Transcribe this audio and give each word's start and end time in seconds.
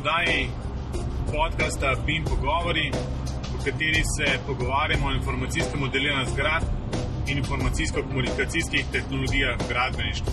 oddaji 0.00 0.48
podcasta 1.32 1.94
BIM 2.06 2.24
Pogovori, 2.24 2.90
v 3.52 3.64
kateri 3.64 4.02
se 4.16 4.38
pogovarjamo 4.46 5.06
o 5.06 5.12
informacijskem 5.12 5.80
modeliranju 5.80 6.30
zgrad 6.32 6.62
in 7.26 7.38
informacijsko-komunikacijskih 7.38 8.84
tehnologijah 8.92 9.58
v 9.60 9.68
gradbeništvu. 9.68 10.32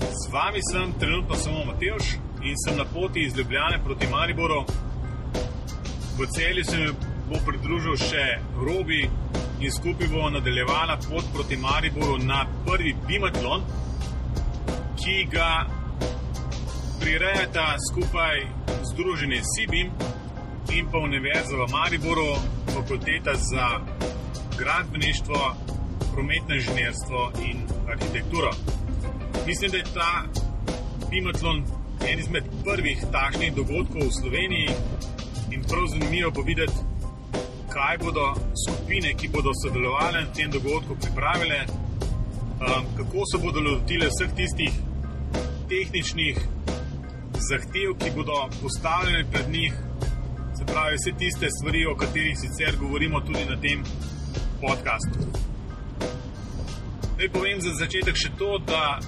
Z 0.00 0.32
vami 0.32 0.60
sem 0.72 0.92
trenutno 1.00 1.34
samo 1.36 1.64
Mateoš 1.64 2.04
in 2.42 2.54
sem 2.64 2.76
na 2.76 2.84
poti 2.84 3.20
iz 3.20 3.36
Ljubljane 3.36 3.78
proti 3.84 4.06
Mariboru. 4.06 4.64
V 6.18 6.26
celju 6.26 6.64
se 6.64 6.76
mi 6.78 6.88
bo 7.28 7.40
pridružil 7.46 7.96
še 7.96 8.26
Robi 8.66 9.08
in 9.60 9.72
skupaj 9.72 10.08
bomo 10.08 10.30
nadaljevala 10.30 10.98
pot 11.08 11.24
proti 11.34 11.56
Mariboru 11.56 12.18
na 12.18 12.44
prvi 12.66 12.94
Bimatlon, 13.08 13.62
ki 15.00 15.24
ga 15.32 15.77
prirejata 17.00 17.76
skupaj 17.90 18.36
Združenje 18.92 19.40
Sibim 19.42 19.90
in 20.72 20.86
pa 20.92 20.98
Univerza 20.98 21.56
v 21.56 21.66
Mariboru, 21.72 22.36
fakulteta 22.74 23.34
za 23.34 23.80
gradbeništvo, 24.58 25.56
prometno 26.12 26.54
inženirstvo 26.54 27.32
in 27.50 27.56
arhitekturo. 27.88 28.50
Mislim, 29.46 29.70
da 29.70 29.76
je 29.76 29.84
ta 29.94 30.12
Bimatlon 31.10 31.64
en 32.08 32.18
izmed 32.18 32.44
prvih 32.64 33.04
takšnih 33.12 33.54
dogodkov 33.54 34.02
v 34.02 34.16
Sloveniji 34.20 34.70
in 35.50 35.62
prav 35.62 35.86
zanimivo 35.92 36.30
bo 36.30 36.42
videti, 36.42 36.78
kaj 37.72 37.98
bodo 37.98 38.34
skupine, 38.64 39.14
ki 39.14 39.28
bodo 39.28 39.50
sodelovali 39.62 40.24
na 40.24 40.32
tem 40.32 40.50
dogodku, 40.50 40.96
pripravile, 41.02 41.60
um, 41.66 42.84
kako 42.96 43.20
se 43.30 43.38
bodo 43.44 43.60
lotile 43.60 44.06
vseh 44.06 44.30
tistih 44.36 44.72
tehničnih 45.68 46.57
zahtev, 47.50 47.94
ki 47.98 48.10
bodo 48.16 48.48
postavljene 48.62 49.24
pred 49.32 49.50
njih, 49.50 49.72
se 50.58 50.64
pravi, 50.72 50.96
vse 50.96 51.12
tiste 51.18 51.46
stvari, 51.50 51.86
o 51.86 51.96
katerih 51.96 52.36
sicer 52.38 52.76
govorimo 52.80 53.20
tudi 53.20 53.44
na 53.44 53.56
tem 53.60 53.82
podkastu. 54.60 55.18
Naj 57.18 57.28
povem 57.34 57.60
za 57.60 57.72
začetek 57.78 58.16
še 58.16 58.30
to, 58.38 58.58
da 58.66 58.98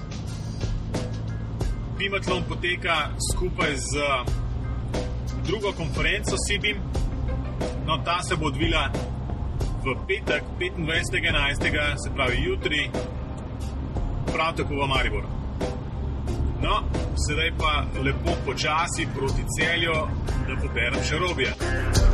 Pimatlon 1.97 2.43
poteka 2.49 2.95
skupaj 3.31 3.75
z 3.77 4.07
drugo 5.45 5.71
konferenco 5.77 6.35
Sibim. 6.47 6.79
No, 7.85 7.97
ta 8.05 8.19
se 8.23 8.35
bo 8.35 8.49
odvila 8.49 8.89
v 9.83 9.95
petek, 10.07 10.43
25.11., 10.59 12.03
se 12.03 12.13
pravi 12.15 12.43
jutri, 12.43 12.89
prav 14.33 14.55
tako 14.55 14.83
v 14.83 14.87
Mariboru. 14.87 15.40
No, 16.61 16.83
sedaj 17.27 17.51
pa 17.57 17.85
lepo 18.03 18.31
počasi 18.45 19.07
proti 19.15 19.43
celju, 19.57 19.97
da 20.47 20.55
poberem 20.61 21.03
še 21.03 21.17
robije. 21.17 22.10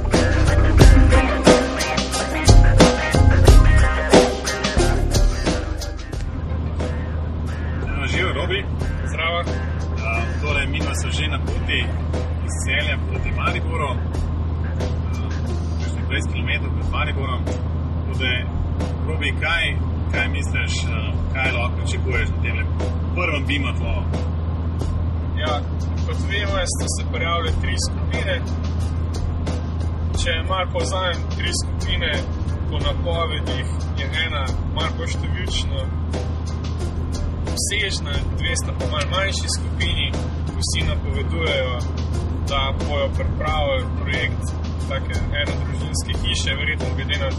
Obsežna, 37.87 38.11
dve 38.37 38.53
sta 38.55 38.71
pa 38.79 38.85
malo 38.91 39.07
manjši 39.11 39.47
skupini. 39.57 40.07
Vsi 40.59 40.79
napovedujejo, 40.91 41.75
da 42.49 42.73
bojo 42.79 43.07
pripravili 43.17 43.85
projekt 44.01 44.45
take 44.89 45.15
eno 45.41 45.53
družinske 45.61 46.11
hiše, 46.21 46.51
verjetno 46.59 46.87
glede 46.95 47.17
na 47.23 47.29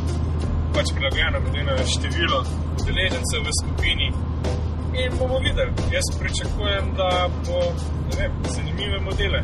pač 0.75 0.87
prilagojeno, 0.95 1.39
glede 1.45 1.63
na 1.71 1.75
število 1.95 2.39
udeležencev 2.81 3.41
v 3.47 3.51
skupini. 3.61 4.09
In 5.03 5.11
bomo 5.19 5.39
videli. 5.47 5.73
Jaz 5.95 6.07
pričakujem, 6.21 6.85
da 7.01 7.29
bo 7.47 7.59
vem, 8.17 8.33
zanimive 8.55 8.99
modele. 9.01 9.41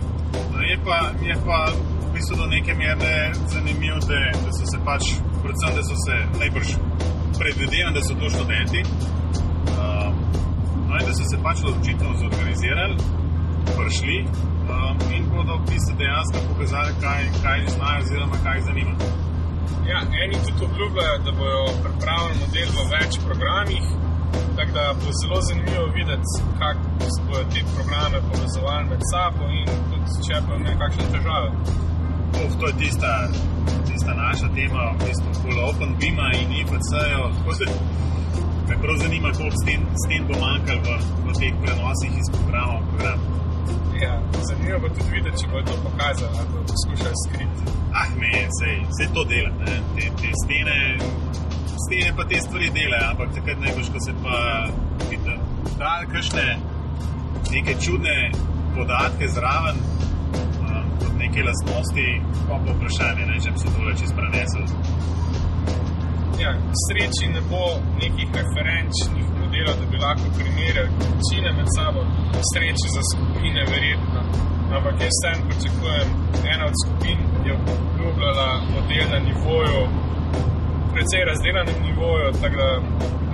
No, 0.52 0.58
je, 0.70 0.76
pa, 0.86 0.98
je 1.28 1.36
pa 1.46 1.58
v 2.04 2.12
bistvu 2.14 2.36
do 2.36 2.46
neke 2.46 2.74
mere 2.74 3.32
zanimivo, 3.52 3.98
da, 4.08 4.20
da 4.44 4.50
so 4.56 4.64
se 4.72 4.78
pač, 4.88 5.02
predvsem, 5.42 5.76
da 5.76 5.82
so 5.88 5.96
se 6.06 6.16
najbrž 6.40 6.68
predvidevali, 7.38 7.94
da 7.94 8.02
so 8.06 8.14
to 8.20 8.30
študenti. 8.30 8.80
No, 10.94 11.00
da 11.06 11.12
so 11.18 11.24
se 11.30 11.38
pač 11.42 11.58
odločitno 11.66 12.08
zorganizirali, 12.22 12.96
prišli 13.76 14.18
um, 14.24 14.98
in 15.16 15.24
bodo 15.32 15.56
v 15.58 15.64
bistvu 15.70 15.94
dejansko 15.98 16.42
pokazali, 16.48 16.92
kaj, 17.02 17.22
kaj 17.42 17.58
znajo, 17.74 18.02
oziroma 18.04 18.36
kaj 18.44 18.54
jih 18.58 18.64
zanima. 18.68 18.94
Ja, 19.90 19.98
eni 20.22 20.36
tudi 20.46 20.64
obljubljajo, 20.68 21.16
da 21.26 21.32
bodo 21.40 21.64
pripravili 21.82 22.38
model 22.42 22.68
v 22.76 22.84
več 22.94 23.18
programih. 23.26 23.84
Tako 24.56 24.72
da 24.76 24.84
bo 25.00 25.16
zelo 25.20 25.40
zanimivo 25.48 25.86
videti, 25.98 26.32
kako 26.60 26.80
bodo 27.26 27.42
te 27.54 27.66
programe 27.74 28.22
povezovali 28.30 28.84
med 28.92 29.02
sabo 29.10 29.50
in 29.58 29.66
tudi, 29.90 30.08
če 30.26 30.42
pa 30.46 30.60
imajo 30.60 30.78
kakšne 30.84 31.10
težave. 31.16 31.50
Uf, 32.38 32.54
to 32.60 32.70
je 32.70 32.74
tista, 32.84 33.12
tista 33.90 34.14
naša 34.22 34.46
tema, 34.54 34.92
v 34.94 34.96
bistvu 35.02 35.36
bolj 35.42 35.60
open 35.68 35.98
bima 35.98 36.30
in 36.38 36.58
IPC-jo. 36.62 37.24
Me 38.74 38.80
prav 38.82 38.96
zanima, 38.96 39.28
koliko 39.32 39.56
sten, 39.62 39.82
sten 40.02 40.22
bo 40.28 40.34
manjkalo 40.44 40.80
v, 40.86 40.88
v 41.26 41.32
teh 41.40 41.52
prenosih 41.62 42.12
iz 42.22 42.28
programa 42.34 42.72
v 42.78 42.86
program. 42.90 43.20
Ja, 44.02 44.14
zanimivo 44.48 44.78
bo 44.82 44.88
tudi 44.96 45.10
videti, 45.14 45.36
če 45.40 45.46
bodo 45.52 45.66
to 45.70 45.76
pokazali, 45.84 46.30
ali 46.38 46.48
bodo 46.52 46.64
poskušali 46.72 47.16
skriti. 47.24 47.62
Ah, 48.00 48.10
me 48.18 48.30
je, 48.36 48.48
vse 48.90 49.06
to 49.14 49.22
dela. 49.30 49.52
Ne? 49.62 49.76
Te, 49.94 50.04
te 50.20 50.30
stene, 50.42 50.78
stene 51.84 52.10
pa 52.16 52.26
te 52.30 52.40
stvari 52.46 52.72
delajo, 52.78 53.06
ampak 53.12 53.30
takrat 53.36 53.62
najbolj, 53.62 53.88
ko 53.94 54.04
se 54.06 54.12
pa 54.24 54.36
vidi, 55.10 55.38
da 55.78 55.92
kakšne 56.12 56.46
neke 57.54 57.78
čudne 57.84 58.18
podatke 58.74 59.28
zraven, 59.36 59.78
um, 60.66 61.18
neke 61.22 61.46
lastnosti, 61.46 62.08
pa 62.48 62.58
po 62.66 62.74
vprašanje, 62.74 63.30
ne, 63.30 63.38
če 63.44 63.54
bi 63.54 63.62
se 63.62 63.76
to 63.76 63.86
reči 63.86 64.14
prenesel. 64.18 64.66
Ja, 66.42 66.50
sreči 66.84 67.26
ne 67.34 67.40
bo 67.50 67.64
nekih 68.02 68.28
referenčnih 68.38 69.26
modelov, 69.40 69.74
da 69.80 69.86
bi 69.90 69.96
lahko 70.04 70.26
primerjali 70.38 70.90
večine 71.14 71.50
med 71.58 71.68
sabo, 71.76 72.00
sreči 72.50 72.88
za 72.96 73.02
skupine, 73.10 73.60
verjetno. 73.72 74.20
Ampak 74.76 74.96
jaz 75.06 75.16
sem 75.22 75.38
pričakujem, 75.48 76.08
ena 76.52 76.64
od 76.70 76.76
skupin 76.82 77.18
je 77.46 77.52
obljubljala 77.60 78.48
model 78.74 79.06
na 79.14 79.18
nivoju, 79.28 79.80
precej 80.92 81.22
razdeljenem 81.30 81.78
nivoju, 81.86 82.26
tako 82.42 82.56
da 82.62 82.70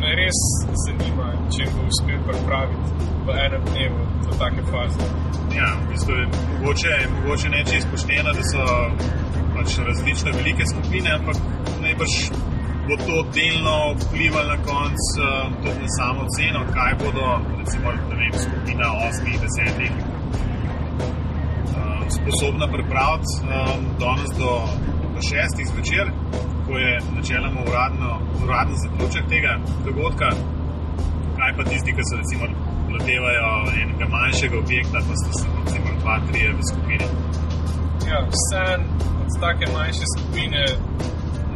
me 0.01 0.11
res 0.21 0.41
zanima, 0.85 1.29
če 1.53 1.63
bo 1.73 1.81
uspel 1.91 2.21
pripraviti 2.29 2.89
v 3.27 3.29
enem 3.47 3.63
dnevu 3.71 4.03
do 4.25 4.33
take 4.41 4.63
faze. 4.71 5.09
Ja, 5.59 5.69
v 5.81 5.89
bistvu 5.91 6.13
je 6.21 6.27
mogoče, 6.53 6.95
mogoče 7.17 7.49
neče 7.57 7.75
izpošteno, 7.81 8.31
da 8.39 8.45
so 8.53 8.65
pač 9.55 9.79
različne 9.89 10.31
velike 10.39 10.65
skupine, 10.73 11.11
ampak 11.19 11.37
najbrž 11.85 12.15
bo 12.91 12.97
to 12.97 13.17
delno 13.35 13.95
vplivalo 14.03 14.49
na 14.49 14.59
konec 14.69 15.03
uh, 15.15 15.25
tudi 15.63 15.81
na 15.85 15.91
samo 15.99 16.23
ceno, 16.37 16.61
kaj 16.75 16.93
bodo, 17.01 17.27
recimo, 17.61 17.87
vem, 18.19 18.33
skupina 18.45 18.87
8-10 19.09 19.91
uh, 21.71 22.03
sposobna 22.17 22.67
pripraviti 22.75 23.33
um, 23.39 23.47
danes 24.03 24.31
do, 24.41 24.53
do 25.15 25.21
6 25.21 25.71
zvečer, 25.73 26.07
ko 26.67 26.73
je 26.85 26.93
načeloma 27.17 27.61
uradno, 27.71 28.11
uradno 28.45 28.75
zaključek 28.85 29.25
tega 29.35 29.53
dogodka. 29.87 30.29
Kaj 31.39 31.51
pa 31.57 31.63
tisti, 31.71 31.91
ki 31.97 32.03
se 32.09 32.15
recimo 32.23 32.45
lotevajo 32.93 33.51
enega 33.83 34.07
manjšega 34.15 34.57
objekta, 34.65 34.99
pa 35.07 35.15
so 35.21 35.31
se 35.39 35.47
recimo 35.59 35.89
2-3 36.05 36.59
v 36.59 36.61
skupini. 36.71 37.07
Ja, 38.09 38.19
vse 38.35 38.65
od 39.23 39.31
take 39.43 39.67
manjše 39.77 40.07
skupine 40.17 40.63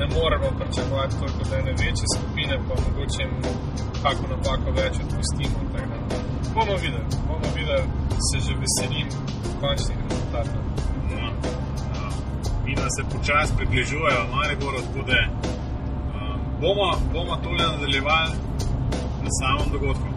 ne 0.00 0.06
moremo 0.16 0.48
pričakovati, 0.58 1.14
koliko 1.20 1.42
da 1.50 1.56
ene 1.56 1.72
večje 1.82 2.06
skupine, 2.16 2.54
pa 2.66 2.74
mogoče 2.84 3.20
jim 3.22 3.32
kako 4.02 4.22
napako 4.32 4.68
več 4.80 4.94
odpustimo. 5.04 5.58
Bomo 6.54 6.74
videli, 6.82 7.06
bomo 7.28 7.48
videli, 7.56 7.84
se 8.28 8.36
že 8.46 8.52
veselim 8.62 9.08
končnih 9.60 9.98
rezultatov. 10.08 10.62
No, 11.10 11.26
no. 11.94 12.08
In 12.66 12.74
da 12.74 12.88
se 12.96 13.02
počasi 13.12 13.56
približujejo 13.56 14.22
Mariboru, 14.34 14.78
tako 14.86 15.02
da 15.10 15.20
um, 15.26 16.38
bomo, 16.60 16.88
bomo 17.12 17.36
tole 17.44 17.64
nadaljevali 17.72 18.30
na 19.24 19.30
samem 19.40 19.68
dogodku. 19.72 20.13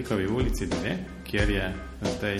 Krekovi 0.00 0.26
ulici 0.26 0.66
2, 0.66 0.96
kjer, 1.24 1.50
je 1.50 1.74
zdaj, 2.16 2.38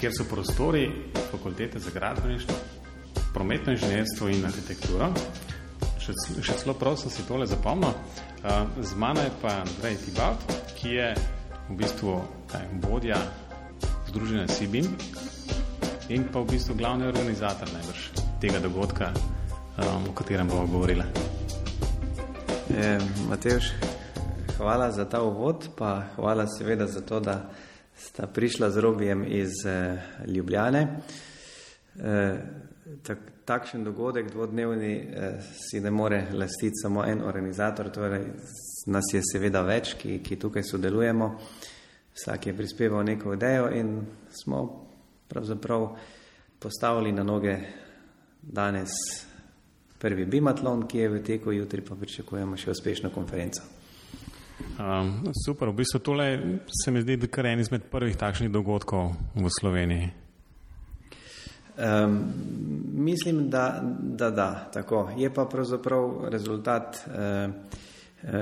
kjer 0.00 0.12
so 0.12 0.24
prostori 0.28 0.90
fakultete 1.30 1.78
za 1.78 1.90
gradbeništvo, 1.94 2.54
prometno 3.34 3.72
inženirstvo 3.72 4.28
in 4.28 4.44
arhitekturo. 4.44 5.08
Še, 6.04 6.12
še 6.44 6.58
celo 6.60 6.74
prav 6.76 6.98
sem 7.00 7.14
si 7.14 7.24
tole 7.24 7.46
zapomnil. 7.48 7.96
Z 8.76 9.00
mano 9.00 9.24
je 9.24 9.32
pa 9.40 9.54
Andrej 9.62 9.96
Tibalt, 10.04 10.44
ki 10.76 10.92
je 10.98 11.08
v 11.70 11.78
bistvu 11.80 12.18
kaj, 12.52 12.68
vodja 12.84 13.22
združenja 14.10 14.44
Sibim 14.52 14.92
in 16.12 16.28
pa 16.28 16.44
v 16.44 16.52
bistvu 16.52 16.76
glavni 16.76 17.08
organizator 17.08 17.72
najbrž 17.72 18.04
tega 18.44 18.60
dogodka, 18.60 19.14
um, 19.80 20.12
o 20.12 20.12
katerem 20.12 20.52
bomo 20.52 20.68
govorili. 20.68 21.08
E, 22.68 22.98
Mateoš, 23.32 23.72
hvala 24.56 24.90
za 24.90 25.04
ta 25.04 25.22
uvod, 25.22 25.68
pa 25.76 26.02
hvala 26.16 26.46
seveda 26.58 26.86
za 26.86 27.00
to, 27.00 27.20
da 27.20 27.50
sta 27.96 28.26
prišla 28.26 28.70
z 28.70 28.80
Robijem 28.80 29.24
iz 29.28 29.52
eh, 29.66 30.02
Ljubljane. 30.26 30.88
E, 31.98 32.36
tak, 33.02 33.18
takšen 33.44 33.84
dogodek, 33.84 34.30
dvodnevni, 34.30 34.94
eh, 34.94 35.38
si 35.70 35.80
ne 35.80 35.90
more 35.90 36.26
lastiti 36.32 36.74
samo 36.82 37.04
en 37.04 37.22
organizator, 37.22 37.90
torej 37.90 38.26
nas 38.86 39.04
je 39.12 39.20
seveda 39.32 39.62
več, 39.62 39.94
ki, 39.94 40.18
ki 40.22 40.36
tukaj 40.36 40.62
sodelujemo. 40.62 41.30
Vsak 42.14 42.46
je 42.46 42.56
prispeval 42.56 43.04
neko 43.04 43.34
idejo 43.34 43.70
in 43.74 44.00
smo 44.30 44.86
pravzaprav 45.28 45.96
postavili 46.58 47.12
na 47.12 47.22
noge 47.22 47.56
danes 48.42 48.90
prvi 49.98 50.26
bimatlon, 50.26 50.86
ki 50.88 50.98
je 50.98 51.08
v 51.08 51.22
teku, 51.22 51.52
jutri 51.52 51.82
pa 51.82 51.94
pričakujemo 51.94 52.56
še 52.56 52.70
uspešno 52.70 53.10
konferenco. 53.10 53.83
Um, 54.74 55.32
super, 55.44 55.68
v 55.68 55.72
bistvu 55.72 55.98
tole 55.98 56.26
se 56.84 56.90
mi 56.90 57.00
zdi, 57.02 57.28
kar 57.30 57.46
en 57.46 57.60
izmed 57.62 57.84
prvih 57.90 58.16
takšnih 58.18 58.50
dogodkov 58.50 59.12
v 59.34 59.50
Sloveniji. 59.60 60.08
Um, 61.78 62.16
mislim, 62.94 63.50
da, 63.50 63.80
da 64.02 64.30
da, 64.30 64.68
tako. 64.74 65.10
Je 65.16 65.30
pa 65.34 65.44
pravzaprav 65.46 66.26
rezultat 66.30 67.06
uh, 67.06 67.14
uh, 67.14 68.32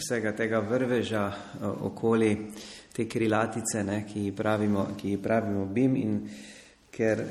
vsega 0.00 0.32
tega 0.32 0.60
vrveža 0.64 1.26
uh, 1.28 1.68
okoli 1.92 2.32
te 2.96 3.08
krilatice, 3.08 3.84
ne, 3.84 4.06
ki 4.08 4.24
ji 4.24 4.32
pravimo, 4.32 4.86
ki 4.96 5.10
ji 5.10 5.22
pravimo 5.22 5.66
BIM 5.66 5.96
in 5.96 6.16
ker 6.90 7.22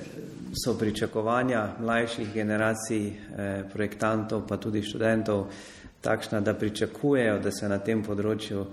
so 0.55 0.73
pričakovanja 0.79 1.75
mlajših 1.79 2.33
generacij 2.33 3.07
eh, 3.07 3.63
projektantov, 3.73 4.47
pa 4.47 4.57
tudi 4.57 4.81
študentov, 4.81 5.45
takšna, 6.01 6.41
da 6.41 6.53
pričakujejo, 6.53 7.39
da 7.39 7.51
se 7.51 7.69
na 7.69 7.79
tem 7.79 8.03
področju 8.03 8.65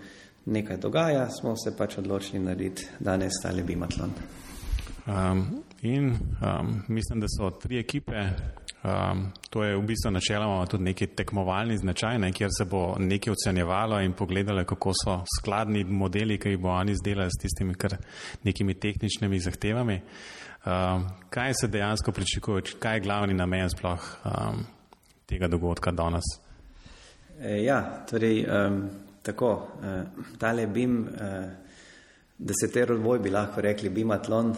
nekaj 0.46 0.76
dogaja, 0.82 1.28
smo 1.30 1.56
se 1.56 1.74
pač 1.76 1.98
odločili 1.98 2.42
narediti 2.44 2.86
danes 3.00 3.40
tale 3.42 3.64
bimatlon. 3.66 4.12
Um, 5.06 5.64
in 5.82 6.10
um, 6.10 6.82
mislim, 6.88 7.20
da 7.20 7.26
so 7.30 7.50
tri 7.50 7.78
ekipe. 7.78 8.30
Um, 8.86 9.32
to 9.50 9.64
je 9.64 9.76
v 9.76 9.82
bistvu 9.82 10.10
načeloma 10.14 10.66
tudi 10.70 10.84
neki 10.84 11.06
tekmovalni 11.06 11.78
značaj, 11.78 12.18
ne, 12.22 12.30
kjer 12.32 12.50
se 12.58 12.64
bo 12.70 12.94
nekaj 12.98 13.32
ocenjevalo 13.32 14.00
in 14.00 14.12
pogledalo, 14.12 14.64
kako 14.64 14.92
so 14.94 15.16
skladni 15.38 15.84
modeli, 15.84 16.38
ki 16.38 16.54
jih 16.54 16.60
bo 16.62 16.70
oni 16.70 16.94
izdelali 16.94 17.30
s 17.30 17.42
tistimi 17.42 17.74
kar 17.74 17.96
nekimi 18.44 18.74
tehničnimi 18.74 19.40
zahtevami. 19.40 20.00
Um, 20.66 21.08
kaj 21.30 21.54
se 21.60 21.68
dejansko 21.68 22.12
pričakuje, 22.12 22.62
kaj 22.78 22.96
je 22.96 23.00
glavni 23.00 23.34
namen 23.34 23.70
sploh 23.70 24.10
um, 24.24 24.62
tega 25.26 25.48
dogodka 25.48 25.90
danes? 25.90 26.45
E, 27.40 27.62
ja, 27.62 28.04
torej, 28.10 28.44
um, 28.44 28.82
tako, 29.22 29.50
uh, 29.54 30.24
tale 30.38 30.66
BIM, 30.66 31.00
uh, 31.02 31.44
desetero 32.38 32.96
dvoj 32.98 33.18
bi 33.18 33.30
lahko 33.30 33.60
rekli, 33.60 33.90
BIM-atlon, 33.90 34.50
uh, 34.50 34.56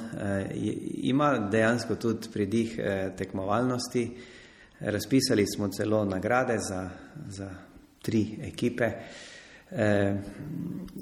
ima 1.03 1.33
dejansko 1.51 1.95
tudi 1.95 2.29
pridih 2.33 2.79
uh, 2.79 3.17
tekmovalnosti. 3.17 4.05
Razpisali 4.81 5.47
smo 5.47 5.69
celo 5.69 6.05
nagrade 6.05 6.59
za, 6.59 6.89
za 7.29 7.51
tri 8.03 8.39
ekipe. 8.43 8.87
Uh, 8.87 9.29
Eh, 9.71 10.17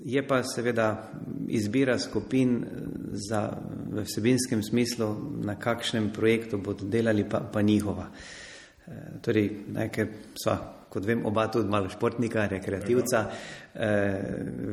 je 0.05 0.27
pa 0.27 0.43
seveda 0.43 1.13
izbira 1.49 1.99
skupin 1.99 2.65
za, 3.13 3.53
v 3.91 4.03
vsebinskem 4.03 4.63
smislu, 4.63 5.17
na 5.45 5.55
kakšnem 5.55 6.11
projektu 6.13 6.59
bodo 6.59 6.85
delali, 6.85 7.25
pa, 7.29 7.41
pa 7.53 7.63
njihova. 7.63 8.09
Eh, 8.11 8.46
torej, 9.23 9.51
ker 9.93 10.09
so, 10.39 10.57
kot 10.89 11.05
vem, 11.05 11.25
oba 11.27 11.49
tudi 11.53 11.69
malo 11.69 11.89
športnika, 11.91 12.47
rekreativca, 12.49 13.25
eh, 13.75 14.15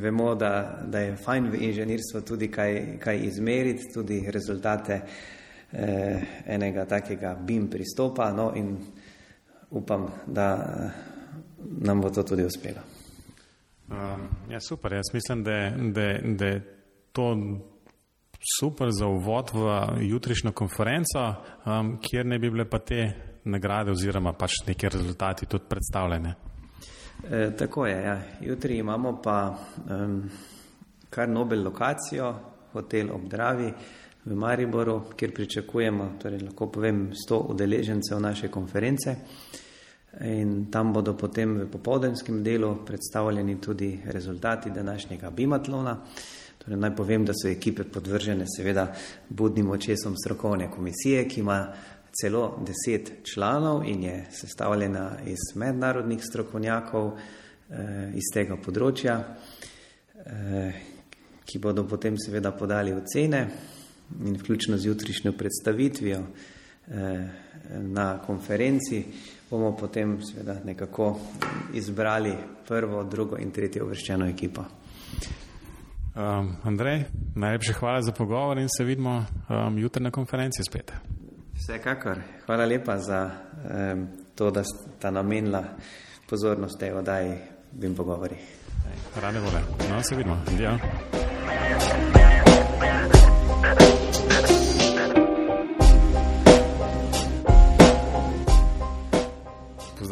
vemo, 0.01 0.35
da, 0.35 0.81
da 0.85 0.99
je 0.99 1.15
fajn 1.15 1.49
v 1.51 1.61
inženirstvu 1.69 2.21
tudi 2.21 2.47
kaj, 2.51 2.97
kaj 2.99 3.25
izmeriti, 3.27 3.89
tudi 3.93 4.21
rezultate 4.31 5.01
eh, 5.71 6.21
enega 6.47 6.85
takega 6.85 7.35
BIM 7.35 7.67
pristopa, 7.69 8.31
no 8.31 8.51
in 8.55 8.77
upam, 9.71 10.07
da 10.27 10.47
nam 11.81 12.01
bo 12.01 12.09
to 12.09 12.23
tudi 12.23 12.43
uspelo. 12.43 12.81
Um, 13.89 14.27
ja, 14.49 14.59
super. 14.59 14.93
Jaz 14.93 15.13
mislim, 15.13 15.43
da, 15.43 15.71
da, 15.93 16.17
da 16.23 16.59
to 17.11 17.35
super 18.59 18.89
za 18.91 19.07
uvod 19.07 19.51
v 19.53 19.67
jutrišnjo 20.09 20.51
konferenco, 20.51 21.23
um, 21.65 21.97
kjer 22.01 22.25
ne 22.25 22.39
bi 22.39 22.49
bile 22.49 22.65
pa 22.69 22.79
te 22.79 23.11
nagrade 23.43 23.91
oziroma 23.91 24.33
pač 24.33 24.63
neki 24.67 24.89
rezultati 24.89 25.45
tudi 25.45 25.63
predstavljene. 25.69 26.35
E, 27.31 27.55
tako 27.57 27.85
je. 27.87 28.03
Ja. 28.03 28.21
Jutri 28.41 28.77
imamo 28.77 29.21
pa 29.23 29.55
um, 29.89 30.29
kar 31.09 31.29
Nobel 31.29 31.63
lokacijo, 31.63 32.33
hotel 32.73 33.11
ob 33.11 33.27
Dravi 33.29 33.73
v 34.25 34.35
Mariboru, 34.35 35.01
kjer 35.15 35.33
pričakujemo, 35.33 36.13
torej 36.21 36.39
lahko 36.39 36.71
povem, 36.71 37.09
100 37.29 37.41
udeležencev 37.53 38.19
naše 38.19 38.47
konference. 38.47 39.11
Uh, 39.11 39.59
In 40.21 40.69
tam 40.69 40.93
bodo 40.93 41.17
potem 41.17 41.65
v 41.65 41.69
popoldenskem 41.73 42.43
delu 42.45 42.85
predstavljeni 42.85 43.57
tudi 43.61 43.97
rezultati 44.05 44.69
današnjega 44.69 45.29
bimatlona. 45.29 45.97
Torej, 46.65 46.79
naj 46.79 46.95
povem, 46.95 47.25
da 47.25 47.33
so 47.35 47.49
ekipe 47.51 47.83
podvržene 47.83 48.45
seveda 48.47 48.85
budnim 49.29 49.71
očesom 49.71 50.15
strokovne 50.17 50.69
komisije, 50.71 51.27
ki 51.27 51.39
ima 51.39 51.73
celo 52.21 52.59
deset 52.65 53.11
članov 53.23 53.83
in 53.85 54.03
je 54.03 54.25
sestavljena 54.31 55.17
iz 55.25 55.55
mednarodnih 55.55 56.23
strokovnjakov 56.23 57.11
eh, 57.11 58.11
iz 58.15 58.31
tega 58.33 58.55
področja, 58.55 59.17
eh, 60.23 60.81
ki 61.45 61.59
bodo 61.59 61.83
potem 61.83 62.15
seveda 62.17 62.53
podali 62.55 62.93
ocene 62.93 63.47
in 64.23 64.37
vključno 64.39 64.77
z 64.77 64.87
jutrišnjo 64.87 65.33
predstavitvijo 65.37 66.21
eh, 66.21 67.27
na 67.81 68.07
konferenci 68.23 69.03
bomo 69.49 69.75
potem 69.77 70.15
seveda 70.23 70.61
nekako 70.63 71.19
izbrali 71.73 72.37
prvo, 72.67 73.03
drugo 73.03 73.37
in 73.37 73.51
tretjo 73.51 73.85
uvrščeno 73.85 74.29
ekipo. 74.29 74.65
Um, 76.15 76.55
Andrej, 76.63 77.05
najlepše 77.35 77.73
hvala 77.73 78.01
za 78.01 78.11
pogovor 78.11 78.57
in 78.57 78.67
se 78.77 78.83
vidimo 78.83 79.25
um, 79.49 79.77
jutri 79.77 80.03
na 80.03 80.11
konferenci 80.11 80.63
spet. 80.63 80.93
Vsekakor, 81.53 82.19
hvala 82.45 82.65
lepa 82.65 82.97
za 82.97 83.29
um, 83.29 84.07
to, 84.35 84.51
da 84.51 84.63
ste 84.63 85.11
namenila 85.11 85.63
pozornost 86.29 86.79
tej 86.79 86.93
oddaji 86.93 87.37
in 87.81 87.95
pogovori. 87.95 88.35
Rade 89.21 89.39
vole. 89.39 89.61
No, 89.89 90.03
se 90.03 90.15
vidimo. 90.15 90.37
Ja. 90.59 90.77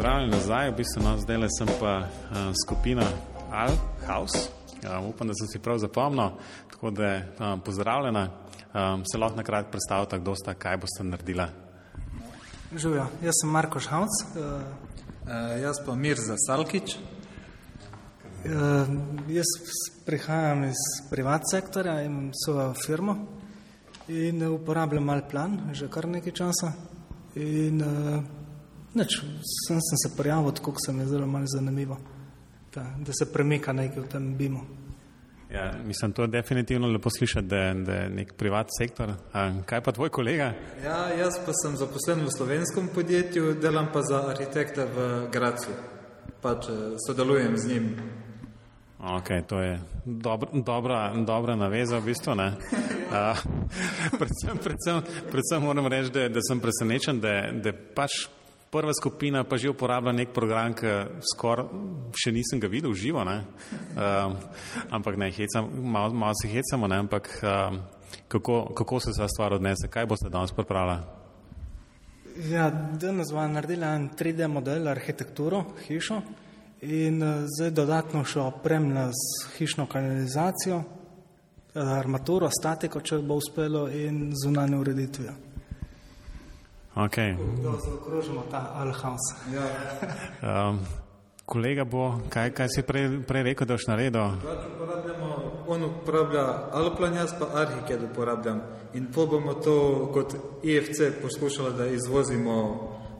pozdravljeni 0.01 0.31
nazaj, 0.31 0.69
v 0.69 0.75
bistvu 0.75 1.03
no, 1.03 1.17
zdaj 1.17 1.37
le 1.37 1.47
sem 1.57 1.67
pa 1.79 1.93
uh, 1.99 2.53
skupina 2.65 3.05
Al 3.51 3.69
House. 4.07 4.60
Uh, 4.81 5.09
upam, 5.09 5.27
da 5.27 5.33
sem 5.33 5.47
si 5.47 5.59
prav 5.59 5.77
zapomnil, 5.77 6.37
tako 6.71 6.91
da 6.91 7.05
je 7.05 7.17
um, 7.39 7.61
pozdravljena. 7.61 8.29
Um, 8.73 9.03
se 9.05 9.17
lahko 9.17 9.37
na 9.37 9.43
kratko 9.43 9.71
predstavite, 9.71 10.19
kdo 10.19 10.35
ste, 10.35 10.53
kaj 10.53 10.77
boste 10.77 11.03
naredila. 11.03 11.49
Živijo, 12.75 13.05
jaz 13.21 13.41
sem 13.41 13.49
Marko 13.49 13.79
Šhavc. 13.79 14.21
Uh, 14.23 14.41
uh, 14.41 15.61
jaz 15.61 15.81
pa 15.85 15.95
Mirza 15.95 16.35
Salkič. 16.47 16.95
Uh, 18.45 18.51
jaz 19.29 19.51
prihajam 20.05 20.63
iz 20.63 20.81
privat 21.09 21.41
sektorja, 21.51 22.01
imam 22.01 22.31
svojo 22.45 22.73
firmo 22.73 23.17
in 24.07 24.47
uporabljam 24.47 25.03
mal 25.03 25.21
plan 25.29 25.59
že 25.73 25.89
kar 25.89 26.07
nekaj 26.07 26.33
časa. 26.33 26.71
In, 27.35 27.81
uh, 27.81 28.23
Neč, 28.93 29.21
sem, 29.67 29.79
sem 29.79 29.97
se 30.03 30.09
prijavil, 30.17 30.51
tako 30.51 30.73
se 30.85 30.91
mi 30.93 30.99
je 31.05 31.07
zelo 31.07 31.27
malo 31.27 31.47
zanimivo, 31.47 31.97
da, 32.73 32.85
da 33.05 33.13
se 33.13 33.33
premika 33.33 33.73
nekaj 33.73 34.03
v 34.03 34.07
tem 34.07 34.37
bimu. 34.37 34.61
Ja, 35.53 35.71
mislim, 35.83 36.11
to 36.11 36.21
je 36.21 36.27
definitivno 36.27 36.87
lepo 36.87 37.09
slišati, 37.09 37.47
da, 37.47 37.73
da 37.73 37.93
je 37.93 38.09
nek 38.09 38.33
privat 38.33 38.67
sektor. 38.79 39.13
A, 39.33 39.51
kaj 39.65 39.81
pa 39.81 39.91
tvoj 39.91 40.09
kolega? 40.09 40.53
Ja, 40.83 41.09
jaz 41.19 41.39
pa 41.45 41.51
sem 41.63 41.75
zaposlen 41.77 42.23
v 42.25 42.31
slovenskem 42.31 42.87
podjetju, 42.95 43.53
delam 43.61 43.91
pa 43.93 44.01
za 44.01 44.23
arhitekta 44.31 44.85
v 44.85 45.27
Gracu. 45.31 45.75
pač 46.41 46.65
sodelujem 47.07 47.57
z 47.57 47.67
njim. 47.67 47.95
Okay, 49.01 49.41
to 49.47 49.59
je 49.59 49.79
dobra, 50.05 50.49
dobra, 50.53 51.13
dobra 51.25 51.55
naveza, 51.55 51.99
v 51.99 52.05
bistvu. 52.05 52.33
Uh, 52.33 52.39
predvsem, 54.19 54.57
predvsem, 54.63 55.01
predvsem 55.31 55.61
moram 55.61 55.87
reči, 55.87 56.09
da, 56.09 56.29
da 56.29 56.39
sem 56.47 56.59
presenečen, 56.59 57.19
da, 57.19 57.51
da 57.51 57.73
pač 57.95 58.27
prva 58.71 58.93
skupina 58.93 59.43
pa 59.43 59.57
že 59.57 59.69
uporablja 59.69 60.13
nek 60.15 60.31
program, 60.33 60.73
ki 60.73 61.19
skoraj 61.33 61.67
še 62.15 62.31
nisem 62.31 62.59
ga 62.59 62.71
videl 62.71 62.95
živo. 62.95 63.19
Uh, 63.19 64.35
ampak 64.89 65.19
ne, 65.19 65.31
hecam, 65.31 65.67
malo, 65.83 66.15
malo 66.15 66.33
se 66.39 66.47
hecamo, 66.47 66.87
ne, 66.87 67.01
ampak 67.03 67.27
uh, 67.43 67.75
kako, 68.31 68.71
kako 68.73 68.99
se 68.99 69.11
ta 69.17 69.27
stvar 69.27 69.59
odnese, 69.59 69.91
kaj 69.91 70.07
boste 70.07 70.31
danes 70.31 70.55
pripravili? 70.55 71.03
Ja, 72.47 72.69
danes 72.71 73.33
bomo 73.35 73.47
naredili 73.51 73.85
en 73.85 74.07
3D 74.15 74.47
model 74.47 74.87
arhitekturo, 74.87 75.65
hišo 75.87 76.21
in 76.87 77.19
uh, 77.21 77.43
zdaj 77.51 77.75
dodatno 77.75 78.23
še 78.23 78.39
opremljena 78.39 79.11
z 79.11 79.51
hišno 79.57 79.85
kanalizacijo, 79.91 80.79
uh, 80.79 81.93
armaturo, 81.99 82.47
statiko, 82.47 83.03
če 83.03 83.19
bo 83.19 83.35
uspelo, 83.43 83.89
in 83.91 84.31
zunanje 84.31 84.79
ureditvijo. 84.79 85.50
Okay. 86.95 87.35
Da 87.63 87.71
zaokrožimo 87.85 88.43
ta 88.51 88.71
Alhaus. 88.75 89.25
Ja. 89.53 89.67
um, 90.69 90.79
kolega 91.45 91.83
bo, 91.83 92.19
kaj, 92.29 92.51
kaj 92.53 92.67
si 92.75 92.83
prej, 92.83 93.21
prej 93.27 93.43
rekel, 93.43 93.67
da 93.67 93.73
boš 93.73 93.87
naredil? 93.87 94.21
On 95.67 95.83
uporablja 95.83 96.45
Alplan, 96.71 97.15
jaz 97.15 97.33
pa 97.39 97.47
Arhiked 97.61 98.03
uporabljam. 98.11 98.61
In 98.93 99.07
po 99.13 99.25
bomo 99.25 99.53
to 99.53 100.09
kot 100.13 100.35
IFC 100.63 101.21
poskušali, 101.21 101.77
da 101.77 101.87
izvozimo 101.87 102.57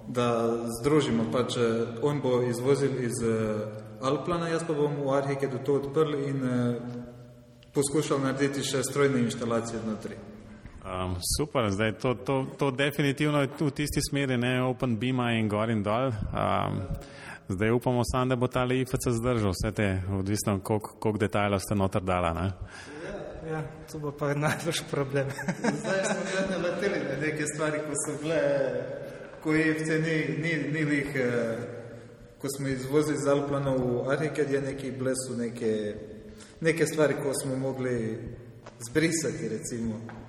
da 0.07 0.57
združimo. 0.79 1.23
Pač, 1.31 1.55
on 2.01 2.21
bo 2.21 2.41
izvozil 2.41 3.03
iz 3.03 3.23
uh, 3.23 3.61
Alplana, 4.01 4.49
jaz 4.49 4.63
pa 4.67 4.73
bom 4.73 4.95
v 5.05 5.13
Arhikedu 5.15 5.61
to 5.65 5.79
odprl 5.79 6.15
in 6.27 6.43
uh, 6.43 6.75
poskušal 7.73 8.19
narediti 8.19 8.63
še 8.65 8.83
strojne 8.83 9.21
inštalacije 9.27 9.79
znotraj. 9.85 10.30
Um, 10.81 11.15
super, 11.37 11.69
zdaj 11.69 11.93
to, 12.01 12.13
to, 12.13 12.45
to 12.57 12.71
definitivno 12.71 13.41
je 13.41 13.49
v 13.59 13.71
tisti 13.71 14.01
smeri, 14.01 14.37
ne 14.37 14.63
open 14.63 14.97
beam 14.97 15.19
in 15.29 15.49
gor 15.49 15.69
in 15.69 15.83
dol. 15.83 16.09
Um, 16.09 16.81
zdaj 17.49 17.71
upamo 17.71 18.01
samo, 18.03 18.25
da 18.25 18.35
bo 18.35 18.47
ta 18.47 18.65
IFC 18.65 19.09
zdržal 19.09 19.53
vse 19.53 19.71
te, 19.71 20.01
odvisno 20.09 20.59
koliko 20.59 21.17
detajlov 21.17 21.59
ste 21.59 21.75
noter 21.75 22.01
dala. 22.01 22.33
Ne? 22.33 22.47
Ja, 23.05 23.51
ja, 23.51 23.61
to 23.91 23.99
bo 23.99 24.11
pa 24.11 24.33
največ 24.33 24.81
problem. 24.91 25.29
zdaj 25.81 26.01
smo 26.05 26.19
gledali 26.31 26.49
na 26.49 26.57
leteli 26.57 26.99
neke 27.21 27.45
stvari, 27.45 27.85
ko 27.85 27.93
so 28.05 28.17
bile 28.23 28.41
ko 29.43 29.53
je 29.53 29.73
FC 29.73 29.89
ni, 29.89 30.17
ni, 30.37 30.71
ni 30.71 30.83
lih, 30.85 31.15
eh, 31.15 31.57
ko 32.41 32.47
smo 32.57 32.67
izvozili 32.67 33.17
z 33.17 33.27
Alplana 33.27 33.75
v 33.75 34.09
Arhiked, 34.11 34.51
je 34.51 34.61
neki 34.61 34.91
blesu 34.91 35.37
neke, 35.37 35.95
neke 36.61 36.85
stvari, 36.85 37.13
ko 37.13 37.33
smo 37.33 37.55
mogli 37.55 38.17
zbrisati, 38.89 39.49
recimo. 39.49 40.20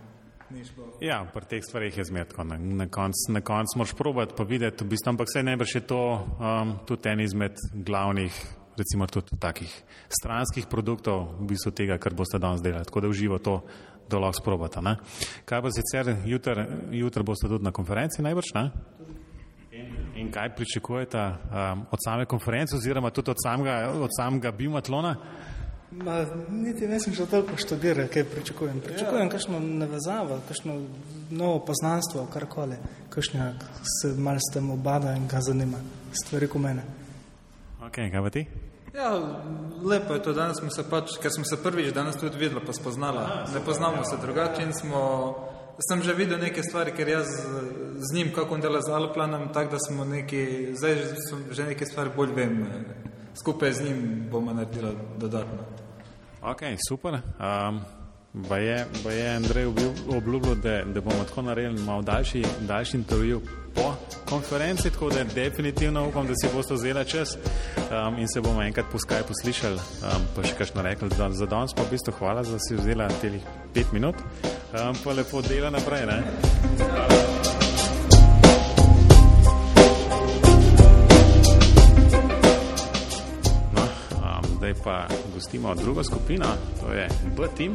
Ja, 1.00 1.22
pri 1.34 1.46
teh 1.48 1.62
stvarih 1.64 1.98
je 1.98 2.04
zmetko. 2.04 2.44
Na, 2.44 2.58
na 2.58 2.88
koncu 2.88 3.40
konc 3.44 3.76
moraš 3.76 3.94
probati 3.98 4.34
pa 4.36 4.44
videti, 4.44 4.84
v 4.84 4.92
bistvu, 4.94 5.14
ampak 5.14 5.30
vse 5.30 5.42
najbrž 5.42 5.74
je 5.74 5.86
to 5.86 6.02
um, 6.14 6.74
tudi 6.86 7.08
en 7.08 7.20
izmed 7.20 7.56
glavnih, 7.72 8.42
recimo 8.76 9.06
tudi 9.06 9.38
takih 9.40 9.72
stranskih 10.08 10.66
produktov 10.66 11.38
v 11.40 11.52
bistvu 11.54 11.72
tega, 11.72 11.98
kar 11.98 12.14
boste 12.14 12.38
danes 12.38 12.62
delali. 12.62 12.84
Tako 12.84 13.00
da 13.00 13.08
uživo 13.08 13.38
to 13.38 13.62
to 14.08 14.18
lahko 14.20 14.40
sprobata. 14.42 14.80
Ne? 14.80 14.96
Kaj 15.44 15.62
pa 15.62 15.70
sicer 15.72 16.16
jutri 16.28 16.66
jutr 17.00 17.22
boste 17.22 17.48
tudi 17.48 17.64
na 17.64 17.72
konferenci 17.72 18.22
najbrž? 18.22 18.52
Ne? 18.54 18.70
In 20.20 20.28
kaj 20.32 20.52
pričakujete 20.56 21.18
um, 21.18 21.86
od 21.90 21.98
same 22.04 22.26
konference 22.26 22.76
oziroma 22.76 23.10
tudi 23.10 23.30
od 23.30 23.40
samega, 23.42 23.88
od 23.96 24.10
samega 24.16 24.52
bimatlona? 24.52 25.16
Ma, 25.92 26.24
niti 26.50 26.88
ne 26.88 27.00
sem 27.00 27.12
že 27.12 27.26
toliko 27.26 27.56
študiral, 27.56 28.08
kaj 28.08 28.24
pričakujem. 28.24 28.80
Pričakujem 28.80 29.26
ja. 29.26 29.30
kakšno 29.30 29.60
navezavo, 29.60 30.40
kakšno 30.48 30.80
novo 31.30 31.58
poznanstvo, 31.66 32.26
karkoli, 32.32 32.76
kakšno 33.10 33.52
se 34.00 34.14
mal 34.16 34.40
s 34.40 34.54
tem 34.54 34.70
obada 34.70 35.12
in 35.16 35.28
ga 35.28 35.40
zanima, 35.40 35.78
stvari 36.24 36.48
ko 36.48 36.58
mene. 36.58 36.82
Ok, 37.86 38.00
kaj 38.08 38.22
pa 38.22 38.30
ti? 38.30 38.46
Ja, 38.94 39.12
lepo 39.84 40.14
je 40.14 40.22
to, 40.22 40.32
danes 40.32 40.58
smo 40.60 40.70
se 40.70 40.84
pač, 40.90 41.16
ker 41.20 41.32
smo 41.32 41.44
se 41.44 41.56
prvič 41.62 41.92
danes 41.92 42.16
tudi 42.16 42.38
videli, 42.38 42.60
pa 42.66 42.72
spoznala. 42.72 43.46
Ne 43.54 43.60
poznamo 43.64 44.04
se 44.04 44.16
drugače 44.20 44.62
in 44.62 44.72
smo, 44.72 45.02
sem 45.88 46.02
že 46.02 46.14
videl 46.14 46.40
neke 46.40 46.62
stvari, 46.62 46.92
ker 46.96 47.08
jaz 47.08 47.28
z 47.96 48.14
njim, 48.14 48.32
kako 48.34 48.54
on 48.54 48.60
dela 48.60 48.80
z 48.80 48.92
Alplanom, 48.92 49.48
tako 49.52 49.76
da 49.76 49.78
smo 49.78 50.04
neki, 50.04 50.72
zdaj 50.76 50.96
že 51.50 51.64
neke 51.64 51.86
stvari 51.86 52.10
bolj 52.16 52.32
vem, 52.36 52.66
skupaj 53.34 53.72
z 53.72 53.84
njim 53.84 54.28
bomo 54.30 54.52
naredili 54.52 54.96
dodatno. 55.18 55.58
Ok, 56.42 56.60
super. 56.88 57.14
Um, 57.14 57.80
ba 58.32 58.56
je, 58.56 58.86
ba 59.04 59.10
je 59.12 59.36
Andrej 59.36 59.66
obljubil, 60.16 60.54
da, 60.54 60.84
da 60.84 61.00
bomo 61.00 61.24
tako 61.24 61.42
naredili 61.42 61.82
malo 61.82 62.02
daljši, 62.02 62.44
daljši 62.60 62.96
intervju 62.96 63.40
po 63.74 63.94
konferenci, 64.28 64.90
tako 64.90 65.10
da 65.10 65.24
definitivno 65.24 66.08
upam, 66.08 66.26
da 66.26 66.34
si 66.34 66.54
boste 66.54 66.74
vzeli 66.74 67.04
čas 67.08 67.36
um, 67.36 68.18
in 68.18 68.28
se 68.28 68.40
bomo 68.40 68.62
enkrat 68.62 68.86
po 68.92 68.98
Skypu 68.98 69.32
slišali, 69.42 69.74
um, 69.76 70.26
pa 70.36 70.42
še 70.42 70.54
kakšno 70.54 70.82
rekli. 70.82 71.08
Za, 71.16 71.30
za 71.30 71.46
danes 71.46 71.74
pa 71.74 71.82
v 71.82 71.90
bistvu 71.90 72.12
hvala, 72.18 72.42
da 72.42 72.58
si 72.58 72.76
vzela 72.76 73.08
telih 73.20 73.42
pet 73.74 73.92
minut, 73.92 74.16
um, 74.16 74.96
pa 75.04 75.12
lepo 75.12 75.42
dela 75.42 75.70
naprej. 75.70 76.06
Ne? 76.06 76.22
No, 76.78 77.31
pa 84.84 85.06
gostimo 85.34 85.74
drugo 85.74 86.04
skupino, 86.04 86.46
to 86.80 86.92
je 86.92 87.08
B-Team, 87.36 87.74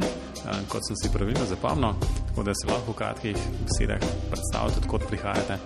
kot 0.68 0.82
sem 0.88 0.96
si 0.96 1.12
pravilno 1.14 1.46
zapomnil, 1.46 1.94
tako 2.28 2.44
da 2.44 2.54
se 2.54 2.68
lahko 2.68 2.92
v 2.92 2.96
kratkih 2.96 3.38
besedah 3.68 4.02
predstavite, 4.32 4.82
odkot 4.84 5.08
prihajate. 5.08 5.58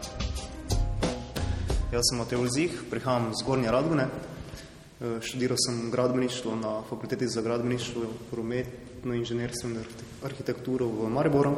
Jaz 1.91 2.03
sem 2.09 2.21
Matej 2.21 2.39
Olzih, 2.39 2.83
prihajam 2.89 3.33
z 3.35 3.45
Gornje 3.45 3.71
Radgune. 3.71 4.05
Eh, 4.07 5.17
študiral 5.21 5.57
sem 5.57 5.91
gradbeništvo 5.91 6.55
na 6.55 6.81
fakulteti 6.89 7.27
za 7.27 7.41
gradbeništvo, 7.41 8.01
prometno 8.31 9.13
inženirstvo 9.13 9.69
in 9.69 9.77
arhitekturo 10.23 10.87
v 10.87 11.09
Mariboru. 11.09 11.55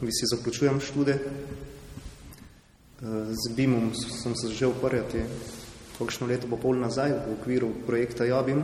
Vi 0.00 0.12
si 0.12 0.26
zaključujem 0.26 0.80
štude. 0.80 1.12
Eh, 1.12 1.24
z 3.30 3.54
BIM-om 3.56 3.94
sem 3.94 4.34
se 4.34 4.48
začel 4.48 4.70
ukvarjati 4.70 5.22
kakšno 5.98 6.28
leto 6.28 6.46
pa 6.50 6.56
pol 6.60 6.76
nazaj 6.76 7.12
v 7.24 7.40
okviru 7.40 7.72
projekta 7.86 8.28
Jabim. 8.28 8.60